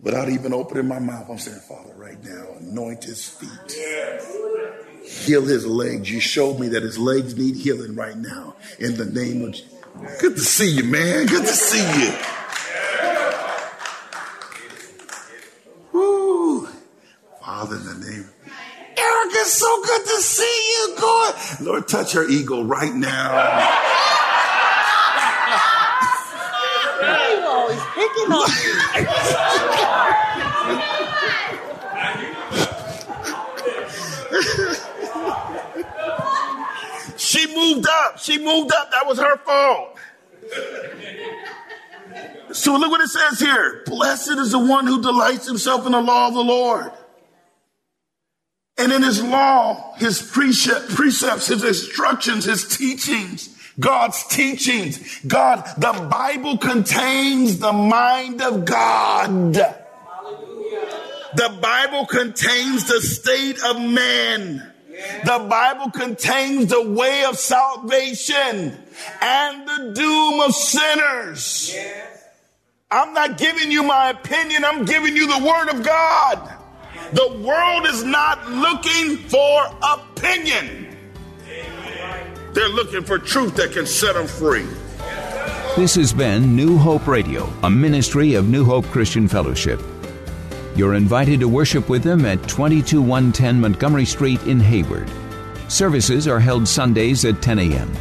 Without 0.01 0.29
even 0.29 0.53
opening 0.53 0.88
my 0.88 0.99
mouth, 0.99 1.29
I'm 1.29 1.38
saying, 1.38 1.60
Father, 1.62 1.93
right 1.95 2.21
now, 2.23 2.45
anoint 2.60 3.03
his 3.03 3.27
feet. 3.27 3.71
Heal 5.03 5.43
his 5.43 5.65
legs. 5.65 6.12
You 6.12 6.19
showed 6.19 6.60
me 6.60 6.67
that 6.69 6.84
his 6.84 6.97
legs 6.99 7.36
need 7.38 7.55
healing 7.55 7.95
right 7.95 8.17
now. 8.17 8.55
In 8.79 8.97
the 8.97 9.05
name 9.05 9.43
of 9.43 9.53
Jesus. 9.53 9.71
Good 10.19 10.36
to 10.36 10.41
see 10.41 10.71
you, 10.71 10.84
man. 10.84 11.25
Good 11.25 11.45
to 11.45 11.53
see 11.53 12.03
you. 12.03 12.13
Woo. 15.93 16.67
Father, 17.39 17.77
in 17.77 17.86
the 17.86 18.08
name. 18.08 18.29
Eric 18.97 19.36
is 19.36 19.51
so 19.53 19.84
good 19.84 20.03
to 20.03 20.21
see 20.21 20.43
you, 20.43 20.95
God. 20.99 21.36
Lord, 21.62 21.88
touch 21.88 22.13
her 22.13 22.27
ego 22.27 22.63
right 22.63 22.93
now. 22.93 23.71
You 27.01 27.45
always 27.45 27.81
picking 27.93 28.31
on 28.31 28.49
She 37.17 37.47
moved 37.55 37.88
up. 38.05 38.19
She 38.19 38.37
moved 38.37 38.71
up. 38.71 38.91
That 38.91 39.05
was 39.05 39.19
her 39.19 39.37
fault. 39.37 39.97
So 42.51 42.77
look 42.77 42.91
what 42.91 43.01
it 43.01 43.09
says 43.09 43.39
here. 43.39 43.83
Blessed 43.85 44.31
is 44.31 44.51
the 44.51 44.59
one 44.59 44.87
who 44.87 45.01
delights 45.01 45.47
himself 45.47 45.85
in 45.85 45.91
the 45.91 46.01
law 46.01 46.27
of 46.27 46.33
the 46.33 46.43
Lord. 46.43 46.91
And 48.77 48.91
in 48.91 49.03
his 49.03 49.23
law, 49.23 49.93
his 49.97 50.21
precepts, 50.21 51.47
his 51.47 51.63
instructions, 51.63 52.45
his 52.45 52.77
teachings, 52.77 53.49
God's 53.79 54.25
teachings. 54.27 55.21
God, 55.25 55.65
the 55.77 56.07
Bible 56.09 56.57
contains 56.57 57.59
the 57.59 57.73
mind 57.73 58.41
of 58.41 58.65
God. 58.65 59.53
The 61.35 61.57
Bible 61.61 62.05
contains 62.05 62.85
the 62.85 63.01
state 63.01 63.61
of 63.63 63.81
man. 63.81 64.71
The 65.23 65.47
Bible 65.49 65.91
contains 65.91 66.67
the 66.67 66.89
way 66.89 67.25
of 67.25 67.38
salvation 67.38 68.77
and 69.21 69.67
the 69.67 69.93
doom 69.93 70.41
of 70.41 70.53
sinners. 70.53 71.75
I'm 72.91 73.13
not 73.13 73.38
giving 73.38 73.71
you 73.71 73.84
my 73.84 74.10
opinion, 74.10 74.63
I'm 74.63 74.86
giving 74.86 75.15
you 75.15 75.27
the 75.27 75.45
Word 75.45 75.69
of 75.69 75.84
God. 75.84 76.53
The 77.13 77.41
world 77.43 77.88
is 77.88 78.03
not 78.03 78.49
looking 78.49 79.17
for 79.17 79.65
opinion, 79.84 80.97
they're 82.53 82.69
looking 82.69 83.03
for 83.03 83.17
truth 83.17 83.55
that 83.58 83.73
can 83.73 83.86
set 83.86 84.13
them 84.13 84.27
free. 84.27 84.67
This 85.75 85.95
has 85.95 86.13
been 86.13 86.55
New 86.55 86.77
Hope 86.77 87.05
Radio, 87.05 87.51
a 87.63 87.69
ministry 87.69 88.36
of 88.36 88.47
New 88.47 88.63
Hope 88.63 88.86
Christian 88.86 89.27
Fellowship. 89.27 89.81
You're 90.75 90.95
invited 90.95 91.39
to 91.39 91.47
worship 91.47 91.88
with 91.88 92.03
them 92.03 92.25
at 92.25 92.45
22110 92.47 93.61
Montgomery 93.61 94.05
Street 94.05 94.43
in 94.43 94.59
Hayward. 94.59 95.09
Services 95.69 96.27
are 96.27 96.39
held 96.39 96.67
Sundays 96.67 97.23
at 97.25 97.41
10 97.41 97.59
a.m. 97.59 97.91